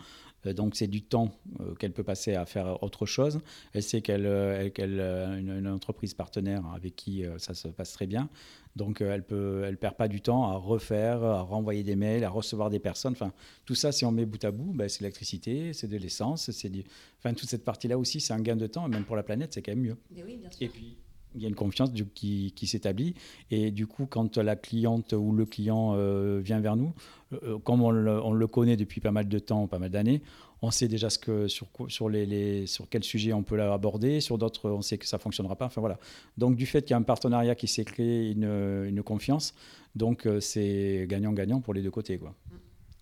euh, 0.47 0.53
donc 0.53 0.75
c'est 0.75 0.87
du 0.87 1.03
temps 1.03 1.31
euh, 1.61 1.75
qu'elle 1.75 1.93
peut 1.93 2.03
passer 2.03 2.35
à 2.35 2.47
faire 2.47 2.83
autre 2.83 3.05
chose. 3.07 3.41
Elle 3.75 3.83
sait 3.83 4.01
qu'elle 4.01 4.27
euh, 4.27 4.69
a 4.79 5.39
une, 5.39 5.51
une 5.51 5.69
entreprise 5.69 6.15
partenaire 6.15 6.65
avec 6.75 6.97
qui 6.97 7.25
euh, 7.25 7.39
ça 7.39 7.55
se 7.55 7.69
passe 7.69 7.93
très 7.93 8.07
bien. 8.07 8.29
Donc 8.75 9.01
euh, 9.01 9.13
elle 9.13 9.23
peut, 9.23 9.65
elle 9.67 9.77
perd 9.77 9.97
pas 9.97 10.09
du 10.09 10.21
temps 10.21 10.45
à 10.51 10.57
refaire, 10.57 11.23
à 11.23 11.43
renvoyer 11.43 11.83
des 11.83 11.97
mails, 11.97 12.25
à 12.25 12.31
recevoir 12.31 12.71
des 12.71 12.79
personnes. 12.79 13.13
Enfin, 13.13 13.33
tout 13.67 13.75
ça, 13.75 13.93
si 13.93 14.05
on 14.05 14.13
met 14.13 14.25
bout 14.25 14.43
à 14.45 14.51
bout, 14.51 14.73
ben, 14.73 14.89
c'est 14.89 15.01
de 15.01 15.05
l'électricité, 15.05 15.73
c'est 15.73 15.89
de 15.89 15.97
l'essence, 15.97 16.51
c'est 16.51 16.71
du... 16.71 16.85
Enfin, 17.19 17.35
toute 17.35 17.49
cette 17.49 17.65
partie-là 17.65 17.99
aussi, 17.99 18.21
c'est 18.21 18.33
un 18.33 18.41
gain 18.41 18.57
de 18.57 18.67
temps. 18.67 18.87
Et 18.87 18.91
même 18.91 19.05
pour 19.05 19.17
la 19.17 19.23
planète, 19.23 19.53
c'est 19.53 19.63
quand 19.63 19.73
même 19.73 19.85
mieux. 19.85 19.97
oui, 20.11 20.39
bien 20.39 20.49
Et 20.61 20.69
puis, 20.69 20.97
il 21.35 21.43
y 21.43 21.45
a 21.45 21.49
une 21.49 21.55
confiance 21.55 21.91
qui, 22.15 22.67
s'établit. 22.67 23.15
Et 23.51 23.71
du 23.71 23.87
coup, 23.87 24.07
quand 24.07 24.39
la 24.39 24.57
cliente 24.57 25.13
ou 25.13 25.33
le 25.33 25.45
client 25.45 25.95
euh, 25.95 26.41
vient 26.43 26.61
vers 26.61 26.77
nous, 26.77 26.93
euh, 27.33 27.59
comme 27.59 27.83
on 27.83 27.91
le, 27.91 28.23
on 28.23 28.33
le 28.33 28.47
connaît 28.47 28.77
depuis 28.77 29.01
pas 29.01 29.11
mal 29.11 29.29
de 29.29 29.39
temps, 29.39 29.67
pas 29.67 29.79
mal 29.79 29.91
d'années, 29.91 30.23
on 30.63 30.71
sait 30.71 30.87
déjà 30.87 31.11
ce 31.11 31.19
que, 31.19 31.49
sur, 31.49 31.67
sur, 31.89 32.09
les, 32.09 32.67
sur 32.67 32.89
quel 32.89 33.03
sujet 33.03 33.33
on 33.33 33.43
peut 33.43 33.57
l'aborder. 33.57 34.21
Sur 34.21 34.39
d'autres, 34.39 34.71
on 34.71 34.83
sait 34.83 34.97
que 34.97 35.07
ça 35.07 35.17
ne 35.17 35.23
fonctionnera 35.23 35.57
pas. 35.57 35.67
Enfin, 35.67 35.81
voilà. 35.81 35.99
Donc, 36.39 36.57
du 36.57 36.67
fait 36.67 36.83
qu'il 36.83 36.93
y 36.93 36.95
a 36.95 36.99
un 36.99 37.03
partenariat 37.03 37.55
qui 37.55 37.67
s'est 37.67 37.85
créé, 37.85 38.31
une, 38.31 38.85
une 38.87 39.03
confiance, 39.03 39.55
donc 39.95 40.27
euh, 40.27 40.41
c'est 40.41 41.07
gagnant-gagnant 41.09 41.61
pour 41.61 41.75
les 41.75 41.83
deux 41.83 41.91
côtés. 41.91 42.19
Quoi. 42.19 42.35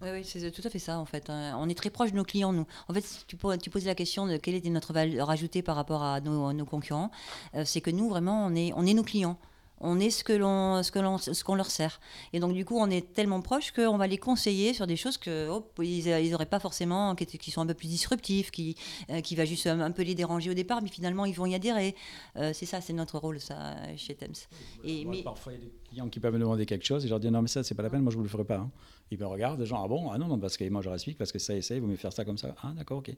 Oui, 0.03 0.09
oui, 0.13 0.25
c'est 0.25 0.51
tout 0.51 0.63
à 0.65 0.71
fait 0.71 0.79
ça 0.79 0.99
en 0.99 1.05
fait. 1.05 1.29
hein. 1.29 1.55
On 1.59 1.69
est 1.69 1.75
très 1.75 1.91
proche 1.91 2.11
de 2.13 2.17
nos 2.17 2.25
clients, 2.25 2.53
nous. 2.53 2.67
En 2.89 2.95
fait, 2.95 3.03
si 3.03 3.25
tu, 3.27 3.37
tu 3.63 3.71
posais 3.71 3.87
la 3.87 3.95
question 3.95 4.27
de 4.27 4.37
quelle 4.39 4.55
était 4.55 4.71
notre 4.71 4.93
valeur 4.93 5.29
ajoutée 5.31 5.63
par 5.63 5.77
rapport 5.77 6.03
à 6.03 6.21
nos, 6.21 6.47
à 6.47 6.53
nos 6.55 6.65
concurrents. 6.65 7.11
Euh, 7.55 7.65
c'est 7.67 7.81
que 7.83 7.91
nous, 7.91 8.09
vraiment, 8.09 8.47
on 8.47 8.55
est, 8.55 8.73
on 8.75 8.87
est 8.87 8.95
nos 8.95 9.03
clients. 9.03 9.39
On 9.83 9.99
est 9.99 10.11
ce 10.11 10.25
que 10.25 10.35
l'on, 10.35 10.83
ce 10.83 10.91
que 10.93 10.99
l'on, 10.99 11.17
ce 11.17 11.43
qu'on 11.43 11.55
leur 11.55 11.71
sert. 11.71 12.01
Et 12.35 12.41
donc, 12.41 12.53
du 12.53 12.67
coup, 12.67 12.77
on 12.79 12.91
est 12.91 13.15
tellement 13.15 13.41
proche 13.41 13.73
qu'on 13.73 13.97
va 13.97 14.07
les 14.07 14.19
conseiller 14.19 14.75
sur 14.75 14.87
des 14.87 14.97
choses 14.97 15.17
que 15.17 15.49
hop, 15.49 15.73
ils 15.83 16.31
n'auraient 16.31 16.45
pas 16.45 16.61
forcément, 16.61 17.15
qui, 17.15 17.51
sont 17.51 17.63
un 17.63 17.67
peu 17.67 17.73
plus 17.73 17.89
disruptifs, 17.89 18.51
qui, 18.51 18.77
euh, 19.09 19.23
qui 19.23 19.37
va 19.37 19.47
juste 19.47 19.67
un, 19.67 19.81
un 19.81 19.91
peu 19.91 20.03
les 20.03 20.15
déranger 20.15 20.51
au 20.51 20.55
départ, 20.55 20.83
mais 20.83 20.91
finalement, 20.91 21.25
ils 21.25 21.33
vont 21.35 21.47
y 21.47 21.55
adhérer. 21.55 21.95
Euh, 22.37 22.51
c'est 22.55 22.67
ça, 22.67 22.83
c'est 22.83 22.93
notre 22.93 23.19
rôle, 23.19 23.41
ça, 23.41 23.75
chez 23.97 24.15
Thames. 24.15 24.35
Et, 24.85 25.05
Moi, 25.07 25.15
mais, 25.17 25.23
Parfois, 25.23 25.55
il 25.55 25.59
y 25.59 25.63
a 25.63 25.65
des 25.65 25.73
clients 25.89 26.09
qui 26.11 26.21
peuvent 26.21 26.35
me 26.35 26.39
demander 26.39 26.67
quelque 26.67 26.85
chose 26.85 27.03
et 27.05 27.09
je 27.09 27.13
leur 27.13 27.21
dis 27.21 27.31
non, 27.31 27.41
mais 27.41 27.49
ça, 27.49 27.63
c'est 27.63 27.75
pas 27.75 27.83
la 27.83 27.89
peine, 27.91 28.03
moi, 28.03 28.13
je 28.13 28.17
vous 28.19 28.23
le 28.23 28.29
ferai 28.29 28.45
pas. 28.45 28.57
hein. 28.57 28.71
Ils 29.13 29.19
me 29.19 29.27
regardent, 29.27 29.65
genre, 29.65 29.83
ah 29.85 29.89
bon, 29.89 30.11
ah 30.11 30.19
non, 30.19 30.29
non, 30.29 30.39
parce 30.39 30.57
que 30.57 30.69
moi, 30.69 30.83
je 30.83 30.91
explique, 30.91 31.19
parce 31.19 31.33
que 31.33 31.39
ça 31.41 31.61
ça, 31.63 31.79
vous 31.81 31.87
me 31.87 31.97
faire 31.97 32.13
ça 32.13 32.25
comme 32.25 32.39
ça. 32.39 32.55
Ah, 32.63 32.73
d'accord, 32.77 32.99
ok. 32.99 33.11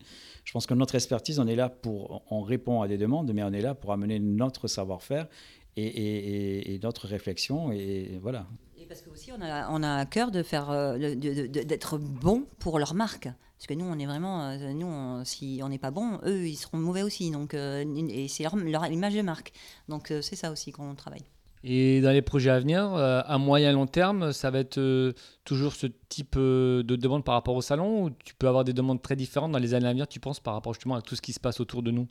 Je 0.44 0.52
pense 0.52 0.66
que 0.66 0.72
notre 0.74 0.94
expertise, 0.94 1.38
on 1.38 1.46
est 1.46 1.54
là 1.56 1.68
pour, 1.68 2.22
on 2.30 2.42
répond 2.42 2.80
à 2.80 2.88
des 2.88 2.96
demandes, 2.96 3.30
mais 3.34 3.42
on 3.42 3.52
est 3.52 3.60
là 3.60 3.74
pour 3.74 3.92
amener 3.92 4.18
notre 4.18 4.68
savoir-faire 4.68 5.28
et, 5.76 6.74
et- 6.74 6.78
notre 6.82 7.06
réflexion, 7.06 7.72
et 7.72 8.18
voilà. 8.22 8.46
Et 8.78 8.86
parce 8.86 9.02
que 9.02 9.10
aussi 9.10 9.30
on 9.32 9.40
a, 9.40 9.70
on 9.70 9.82
a 9.82 9.96
à 9.96 10.06
cœur 10.06 10.30
de 10.30 10.42
faire 10.42 10.70
euh, 10.70 10.98
d'être 11.14 11.98
bon 11.98 12.46
pour 12.58 12.78
leur 12.78 12.94
marque. 12.94 13.28
Parce 13.58 13.66
que 13.68 13.74
nous, 13.74 13.84
on 13.84 13.96
est 13.98 14.06
vraiment, 14.06 14.48
euh, 14.50 14.72
nous, 14.72 15.24
si 15.24 15.60
on 15.62 15.68
n'est 15.68 15.78
pas 15.78 15.92
bon, 15.92 16.18
eux, 16.24 16.48
ils 16.48 16.56
seront 16.56 16.78
mauvais 16.78 17.02
aussi. 17.04 17.30
Donc, 17.30 17.54
euh, 17.54 17.84
et 18.08 18.26
c'est 18.26 18.42
leur, 18.42 18.56
leur 18.56 18.86
image 18.86 19.14
de 19.14 19.22
marque. 19.22 19.52
Donc, 19.88 20.12
c'est 20.20 20.34
ça 20.34 20.50
aussi 20.50 20.72
qu'on 20.72 20.94
travaille. 20.96 21.22
Et 21.64 22.00
dans 22.00 22.10
les 22.10 22.22
projets 22.22 22.50
à 22.50 22.58
venir, 22.58 22.92
euh, 22.94 23.20
à 23.24 23.38
moyen 23.38 23.72
long 23.72 23.86
terme, 23.86 24.32
ça 24.32 24.50
va 24.50 24.58
être 24.58 24.78
euh, 24.78 25.12
toujours 25.44 25.74
ce 25.74 25.86
type 26.08 26.34
euh, 26.36 26.82
de 26.82 26.96
demande 26.96 27.24
par 27.24 27.34
rapport 27.34 27.54
au 27.54 27.62
salon 27.62 28.04
ou 28.04 28.10
tu 28.10 28.34
peux 28.34 28.48
avoir 28.48 28.64
des 28.64 28.72
demandes 28.72 29.00
très 29.00 29.14
différentes 29.14 29.52
dans 29.52 29.60
les 29.60 29.74
années 29.74 29.86
à 29.86 29.92
venir, 29.92 30.08
tu 30.08 30.18
penses, 30.18 30.40
par 30.40 30.54
rapport 30.54 30.74
justement 30.74 30.96
à 30.96 31.02
tout 31.02 31.14
ce 31.14 31.22
qui 31.22 31.32
se 31.32 31.38
passe 31.38 31.60
autour 31.60 31.82
de 31.82 31.92
nous? 31.92 32.08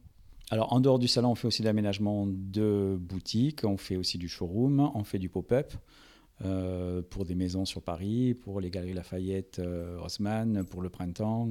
Alors, 0.52 0.72
en 0.72 0.80
dehors 0.80 1.00
du 1.00 1.08
salon, 1.08 1.32
on 1.32 1.36
fait 1.36 1.48
aussi 1.48 1.62
de 1.62 1.68
l'aménagement 1.68 2.28
de 2.28 2.98
boutiques, 3.00 3.64
on 3.64 3.78
fait 3.78 3.98
aussi 3.98 4.18
du 4.18 4.28
showroom, 4.28 4.92
on 4.94 5.04
fait 5.04 5.20
du 5.20 5.30
pop-up 5.30 5.74
pour 7.10 7.26
des 7.26 7.36
maisons 7.36 7.66
sur 7.66 7.84
Paris, 7.84 8.34
pour 8.34 8.60
les 8.60 8.72
Galeries 8.72 8.94
Lafayette 8.94 9.60
euh, 9.60 10.00
Haussmann, 10.04 10.64
pour 10.64 10.82
le 10.82 10.90
printemps, 10.90 11.48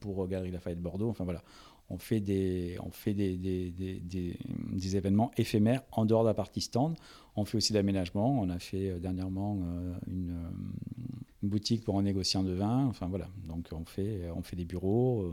pour 0.00 0.28
Galeries 0.28 0.50
Lafayette 0.50 0.82
Bordeaux. 0.82 1.08
Enfin 1.08 1.24
voilà, 1.24 1.42
on 1.90 1.98
fait 1.98 2.20
des, 2.20 2.76
on 2.84 2.90
fait 2.90 3.14
des, 3.14 3.36
des, 3.36 3.70
des- 3.70 4.00
des- 4.00 4.96
événements 4.96 5.30
éphémères 5.36 5.82
en 5.92 6.04
dehors 6.04 6.22
de 6.22 6.28
la 6.28 6.34
partie 6.34 6.60
stand. 6.60 6.96
On 7.36 7.44
fait 7.44 7.56
aussi 7.56 7.72
de 7.72 7.78
l'aménagement. 7.78 8.38
On 8.40 8.48
a 8.50 8.58
fait 8.58 8.90
euh, 8.90 8.98
dernièrement 8.98 9.58
euh, 9.62 9.94
une, 10.06 10.30
euh, 10.30 10.50
une 11.42 11.48
boutique 11.48 11.84
pour 11.84 11.98
un 11.98 12.02
négociant 12.02 12.42
de 12.42 12.52
vin. 12.52 12.86
Enfin 12.86 13.06
voilà, 13.08 13.28
donc 13.46 13.68
on 13.72 13.84
fait, 13.84 14.28
on 14.34 14.42
fait 14.42 14.56
des 14.56 14.64
bureaux. 14.64 15.32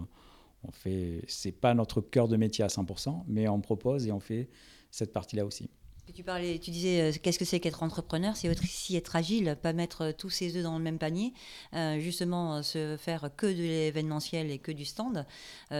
on 0.64 0.72
fait, 0.72 1.24
c'est 1.28 1.52
pas 1.52 1.74
notre 1.74 2.02
cœur 2.02 2.28
de 2.28 2.38
métier 2.38 2.64
à 2.64 2.68
100%, 2.68 3.24
mais 3.28 3.48
on 3.48 3.60
propose 3.62 4.08
et 4.08 4.12
on 4.12 4.20
fait 4.20 4.50
cette 4.92 5.12
partie-là 5.14 5.46
aussi. 5.46 5.70
Tu 6.14 6.72
disais, 6.72 7.02
euh, 7.02 7.12
qu'est-ce 7.22 7.40
que 7.40 7.46
c'est 7.46 7.60
qu'être 7.60 7.82
entrepreneur? 7.82 8.38
C'est 8.38 8.50
aussi 8.50 8.96
être 8.96 9.16
agile, 9.16 9.58
pas 9.62 9.74
mettre 9.74 10.02
euh, 10.04 10.12
tous 10.12 10.30
ses 10.30 10.56
œufs 10.56 10.64
dans 10.64 10.78
le 10.78 10.84
même 10.84 11.00
panier. 11.00 11.34
Euh, 11.74 12.00
justement, 12.00 12.62
se 12.62 12.96
faire 12.98 13.32
que 13.36 13.48
de 13.48 13.62
l'événementiel 13.62 14.52
et 14.52 14.60
que 14.60 14.72
du 14.72 14.86
stand, 14.86 15.26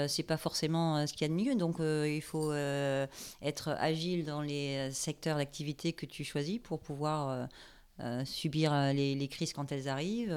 c'est 0.08 0.24
pas 0.24 0.38
forcément 0.38 1.06
ce 1.06 1.14
qu'il 1.14 1.22
y 1.22 1.26
a 1.26 1.28
de 1.28 1.34
mieux. 1.34 1.56
Donc, 1.56 1.78
il 1.80 2.22
faut 2.22 2.54
être 2.54 3.70
agile 3.80 4.26
dans 4.26 4.42
les 4.42 4.92
secteurs 4.92 5.38
d'activité 5.38 5.94
que 5.94 6.06
tu 6.06 6.24
choisis 6.24 6.60
pour 6.60 6.80
pouvoir 6.80 7.48
subir 8.26 8.74
les, 8.94 9.28
crises 9.30 9.54
quand 9.54 9.72
elles 9.72 9.88
arrivent, 9.88 10.36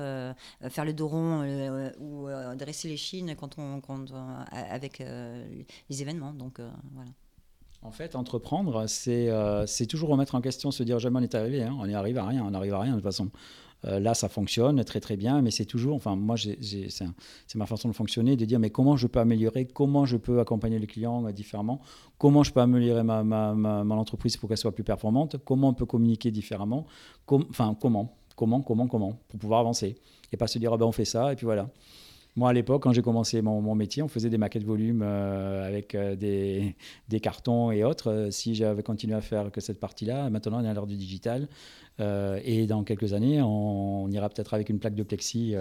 faire 0.68 0.84
le 0.84 0.92
dos 0.92 1.08
rond 1.08 1.92
ou 1.98 2.28
dresser 2.56 2.88
les 2.88 2.96
chines 2.96 3.34
quand 3.36 3.58
on, 3.58 3.80
quand 3.80 4.06
avec 4.52 4.98
les 5.00 6.02
événements. 6.02 6.32
Donc, 6.32 6.60
voilà. 6.92 7.10
En 7.82 7.92
fait, 7.92 8.16
entreprendre, 8.16 8.86
c'est 8.88 9.28
euh, 9.30 9.64
c'est 9.66 9.86
toujours 9.86 10.08
remettre 10.10 10.34
en 10.34 10.40
question, 10.40 10.70
se 10.70 10.82
dire 10.82 10.98
jamais 10.98 11.20
on 11.20 11.22
est 11.22 11.34
arrivé, 11.34 11.62
hein, 11.62 11.76
on 11.80 11.86
n'y 11.86 11.94
arrive 11.94 12.18
à 12.18 12.26
rien, 12.26 12.44
on 12.44 12.50
n'arrive 12.50 12.74
à 12.74 12.80
rien 12.80 12.92
de 12.92 12.96
toute 12.96 13.04
façon. 13.04 13.30
Euh, 13.84 14.00
là, 14.00 14.14
ça 14.14 14.28
fonctionne 14.28 14.82
très 14.82 14.98
très 14.98 15.16
bien, 15.16 15.40
mais 15.40 15.52
c'est 15.52 15.64
toujours, 15.64 15.94
enfin 15.94 16.16
moi, 16.16 16.34
c'est 16.36 17.54
ma 17.54 17.66
façon 17.66 17.88
de 17.88 17.94
fonctionner, 17.94 18.36
de 18.36 18.44
dire 18.44 18.58
mais 18.58 18.70
comment 18.70 18.96
je 18.96 19.06
peux 19.06 19.20
améliorer, 19.20 19.66
comment 19.66 20.04
je 20.04 20.16
peux 20.16 20.40
accompagner 20.40 20.80
les 20.80 20.88
clients 20.88 21.24
euh, 21.26 21.30
différemment, 21.30 21.80
comment 22.18 22.42
je 22.42 22.52
peux 22.52 22.60
améliorer 22.60 23.04
ma, 23.04 23.22
ma, 23.22 23.54
ma- 23.54 23.84
mon 23.84 23.96
entreprise 23.96 24.36
pour 24.36 24.48
qu'elle 24.48 24.58
soit 24.58 24.74
plus 24.74 24.82
performante, 24.82 25.36
comment 25.44 25.68
on 25.68 25.74
peut 25.74 25.86
communiquer 25.86 26.32
différemment, 26.32 26.86
enfin 27.28 27.76
comment, 27.80 28.16
comment, 28.34 28.60
comment, 28.62 28.88
comment, 28.88 29.20
pour 29.28 29.38
pouvoir 29.38 29.60
avancer. 29.60 29.94
Et 30.32 30.36
pas 30.36 30.48
se 30.48 30.58
dire 30.58 30.72
ah 30.72 30.76
ben 30.76 30.86
on 30.86 30.92
fait 30.92 31.04
ça 31.04 31.32
et 31.32 31.36
puis 31.36 31.44
voilà. 31.46 31.70
Moi, 32.38 32.50
à 32.50 32.52
l'époque, 32.52 32.84
quand 32.84 32.92
j'ai 32.92 33.02
commencé 33.02 33.42
mon, 33.42 33.74
métier, 33.74 34.00
on 34.00 34.06
faisait 34.06 34.30
des 34.30 34.38
maquettes 34.38 34.62
volume 34.62 35.02
euh, 35.02 35.66
avec 35.66 35.96
euh, 35.96 36.14
des, 36.14 37.20
cartons 37.20 37.72
et 37.72 37.82
autres. 37.82 38.12
Euh, 38.12 38.30
si 38.30 38.54
j'avais 38.54 38.84
continué 38.84 39.16
à 39.16 39.20
faire 39.20 39.50
que 39.50 39.60
cette 39.60 39.80
partie-là, 39.80 40.30
maintenant 40.30 40.60
on 40.60 40.64
est 40.64 40.68
à 40.68 40.72
l'heure 40.72 40.86
du 40.86 40.96
digital. 40.96 41.48
Et 42.00 42.68
dans 42.68 42.84
quelques 42.84 43.12
années, 43.12 43.42
on, 43.42 44.08
ira 44.12 44.28
peut-être 44.28 44.54
avec 44.54 44.68
une 44.68 44.78
plaque 44.78 44.94
de 44.94 45.02
plexi 45.02 45.56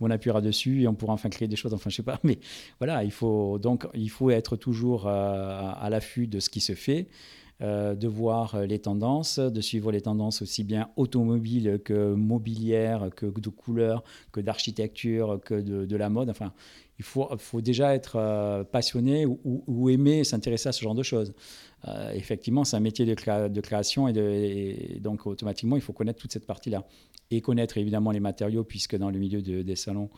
où 0.00 0.06
on 0.06 0.10
appuiera 0.10 0.40
dessus 0.40 0.80
et 0.80 0.88
on 0.88 0.94
pourra 0.94 1.12
enfin 1.12 1.28
créer 1.28 1.48
des 1.48 1.56
choses. 1.56 1.74
Enfin, 1.74 1.90
je 1.90 1.96
sais 1.96 2.02
pas. 2.02 2.18
Mais 2.22 2.38
voilà, 2.80 3.04
il 3.04 3.12
faut, 3.12 3.58
donc, 3.58 3.86
il 3.92 4.08
faut 4.08 4.30
être 4.30 4.56
toujours 4.56 5.06
à 5.06 5.86
l'affût 5.90 6.26
de 6.26 6.40
ce 6.40 6.48
qui 6.48 6.62
se 6.62 6.74
fait. 6.74 7.08
Euh, 7.62 7.94
de 7.94 8.08
voir 8.08 8.66
les 8.66 8.80
tendances, 8.80 9.38
de 9.38 9.60
suivre 9.60 9.92
les 9.92 10.00
tendances 10.00 10.42
aussi 10.42 10.64
bien 10.64 10.88
automobiles 10.96 11.80
que 11.84 12.12
mobilières, 12.14 13.10
que 13.14 13.26
de 13.26 13.48
couleurs, 13.50 14.02
que 14.32 14.40
d'architecture, 14.40 15.38
que 15.44 15.54
de, 15.60 15.96
la 15.96 16.08
mode. 16.08 16.28
Enfin, 16.28 16.52
il 16.98 17.04
faut, 17.04 17.60
déjà 17.60 17.94
être 17.94 18.16
euh, 18.16 18.64
passionné 18.64 19.26
ou, 19.26 19.90
aimer 19.90 20.24
s'intéresser 20.24 20.70
à 20.70 20.72
ce 20.72 20.82
genre 20.82 20.96
de 20.96 21.04
choses. 21.04 21.34
Euh, 21.86 22.10
effectivement, 22.12 22.64
c'est 22.64 22.76
un 22.76 22.80
métier 22.80 23.06
de, 23.06 23.60
création 23.60 24.08
et, 24.08 24.98
donc 25.00 25.26
automatiquement, 25.26 25.76
il 25.76 25.82
faut 25.82 25.92
connaître 25.92 26.20
toute 26.20 26.32
cette 26.32 26.46
partie-là. 26.46 26.84
Et 27.30 27.40
connaître 27.40 27.78
évidemment 27.78 28.10
les 28.10 28.20
matériaux, 28.20 28.64
puisque 28.64 28.96
dans 28.96 29.10
le 29.10 29.18
milieu 29.18 29.40
des 29.40 29.76
salons, 29.76 30.10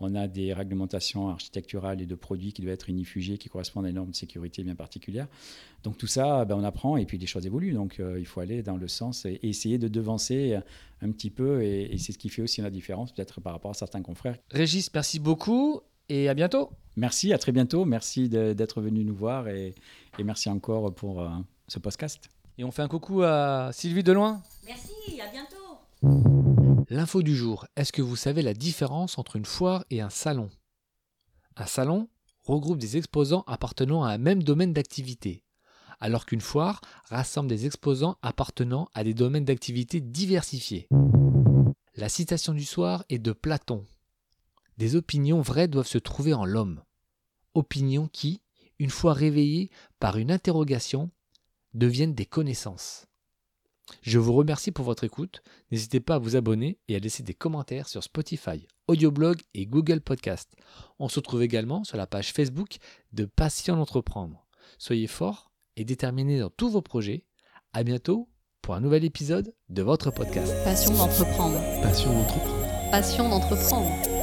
on 0.00 0.14
a 0.14 0.26
des 0.26 0.52
réglementations 0.52 1.28
architecturales 1.28 2.00
et 2.00 2.06
de 2.06 2.14
produits 2.14 2.52
qui 2.52 2.62
doivent 2.62 2.74
être 2.74 2.88
inifugés, 2.88 3.38
qui 3.38 3.48
correspondent 3.48 3.84
à 3.84 3.88
des 3.88 3.94
normes 3.94 4.10
de 4.10 4.16
sécurité 4.16 4.64
bien 4.64 4.74
particulières. 4.74 5.28
Donc 5.84 5.96
tout 5.96 6.06
ça, 6.06 6.44
ben, 6.44 6.56
on 6.56 6.64
apprend 6.64 6.96
et 6.96 7.06
puis 7.06 7.18
les 7.18 7.26
choses 7.26 7.46
évoluent. 7.46 7.74
Donc 7.74 8.00
euh, 8.00 8.18
il 8.18 8.26
faut 8.26 8.40
aller 8.40 8.62
dans 8.62 8.76
le 8.76 8.88
sens 8.88 9.24
et 9.24 9.38
essayer 9.42 9.78
de 9.78 9.88
devancer 9.88 10.58
un 11.02 11.10
petit 11.10 11.30
peu. 11.30 11.62
Et, 11.62 11.96
c'est 11.98 12.12
ce 12.12 12.18
qui 12.18 12.28
fait 12.28 12.42
aussi 12.42 12.60
la 12.60 12.70
différence 12.70 13.12
peut-être 13.12 13.40
par 13.40 13.52
rapport 13.52 13.70
à 13.70 13.74
certains 13.74 14.02
confrères. 14.02 14.36
Régis, 14.50 14.92
merci 14.92 15.18
beaucoup 15.18 15.80
et 16.08 16.28
à 16.28 16.34
bientôt. 16.34 16.70
Merci, 16.96 17.32
à 17.32 17.38
très 17.38 17.52
bientôt. 17.52 17.84
Merci 17.84 18.28
d'être 18.28 18.80
venu 18.80 19.04
nous 19.04 19.14
voir 19.14 19.48
et, 19.48 19.74
merci 20.22 20.48
encore 20.48 20.94
pour 20.94 21.22
euh, 21.22 21.28
ce 21.68 21.78
podcast. 21.78 22.28
Et 22.58 22.64
on 22.64 22.70
fait 22.70 22.82
un 22.82 22.88
coucou 22.88 23.22
à 23.22 23.70
Sylvie 23.72 24.02
Deloin. 24.02 24.42
Merci, 24.66 25.20
à 25.20 25.30
bientôt. 25.30 26.71
L'info 26.94 27.22
du 27.22 27.34
jour, 27.34 27.66
est-ce 27.74 27.90
que 27.90 28.02
vous 28.02 28.16
savez 28.16 28.42
la 28.42 28.52
différence 28.52 29.16
entre 29.16 29.36
une 29.36 29.46
foire 29.46 29.82
et 29.88 30.02
un 30.02 30.10
salon? 30.10 30.50
Un 31.56 31.64
salon 31.64 32.10
regroupe 32.44 32.76
des 32.76 32.98
exposants 32.98 33.44
appartenant 33.46 34.04
à 34.04 34.10
un 34.10 34.18
même 34.18 34.42
domaine 34.42 34.74
d'activité, 34.74 35.42
alors 36.00 36.26
qu'une 36.26 36.42
foire 36.42 36.82
rassemble 37.06 37.48
des 37.48 37.64
exposants 37.64 38.18
appartenant 38.20 38.90
à 38.92 39.04
des 39.04 39.14
domaines 39.14 39.46
d'activité 39.46 40.02
diversifiés. 40.02 40.86
La 41.94 42.10
citation 42.10 42.52
du 42.52 42.66
soir 42.66 43.06
est 43.08 43.18
de 43.18 43.32
Platon. 43.32 43.86
Des 44.76 44.94
opinions 44.94 45.40
vraies 45.40 45.68
doivent 45.68 45.86
se 45.86 45.96
trouver 45.96 46.34
en 46.34 46.44
l'homme. 46.44 46.82
Opinions 47.54 48.06
qui, 48.06 48.42
une 48.78 48.90
fois 48.90 49.14
réveillées 49.14 49.70
par 49.98 50.18
une 50.18 50.30
interrogation, 50.30 51.10
deviennent 51.72 52.14
des 52.14 52.26
connaissances. 52.26 53.06
Je 54.02 54.18
vous 54.18 54.32
remercie 54.32 54.72
pour 54.72 54.84
votre 54.84 55.04
écoute. 55.04 55.42
N'hésitez 55.70 56.00
pas 56.00 56.16
à 56.16 56.18
vous 56.18 56.36
abonner 56.36 56.78
et 56.88 56.96
à 56.96 56.98
laisser 56.98 57.22
des 57.22 57.34
commentaires 57.34 57.88
sur 57.88 58.02
Spotify, 58.02 58.66
Audioblog 58.88 59.40
et 59.54 59.66
Google 59.66 60.00
Podcast. 60.00 60.54
On 60.98 61.08
se 61.08 61.18
retrouve 61.18 61.42
également 61.42 61.84
sur 61.84 61.96
la 61.96 62.06
page 62.06 62.32
Facebook 62.32 62.76
de 63.12 63.24
Passion 63.24 63.76
d'entreprendre. 63.76 64.46
Soyez 64.78 65.06
forts 65.06 65.52
et 65.76 65.84
déterminés 65.84 66.38
dans 66.40 66.50
tous 66.50 66.70
vos 66.70 66.82
projets. 66.82 67.24
À 67.72 67.84
bientôt 67.84 68.28
pour 68.60 68.74
un 68.74 68.80
nouvel 68.80 69.04
épisode 69.04 69.54
de 69.68 69.82
votre 69.82 70.10
podcast. 70.10 70.52
Passion 70.64 70.94
d'entreprendre. 70.94 71.58
Passion 71.82 72.12
d'entreprendre. 72.12 72.90
Passion 72.90 73.28
d'entreprendre. 73.28 74.21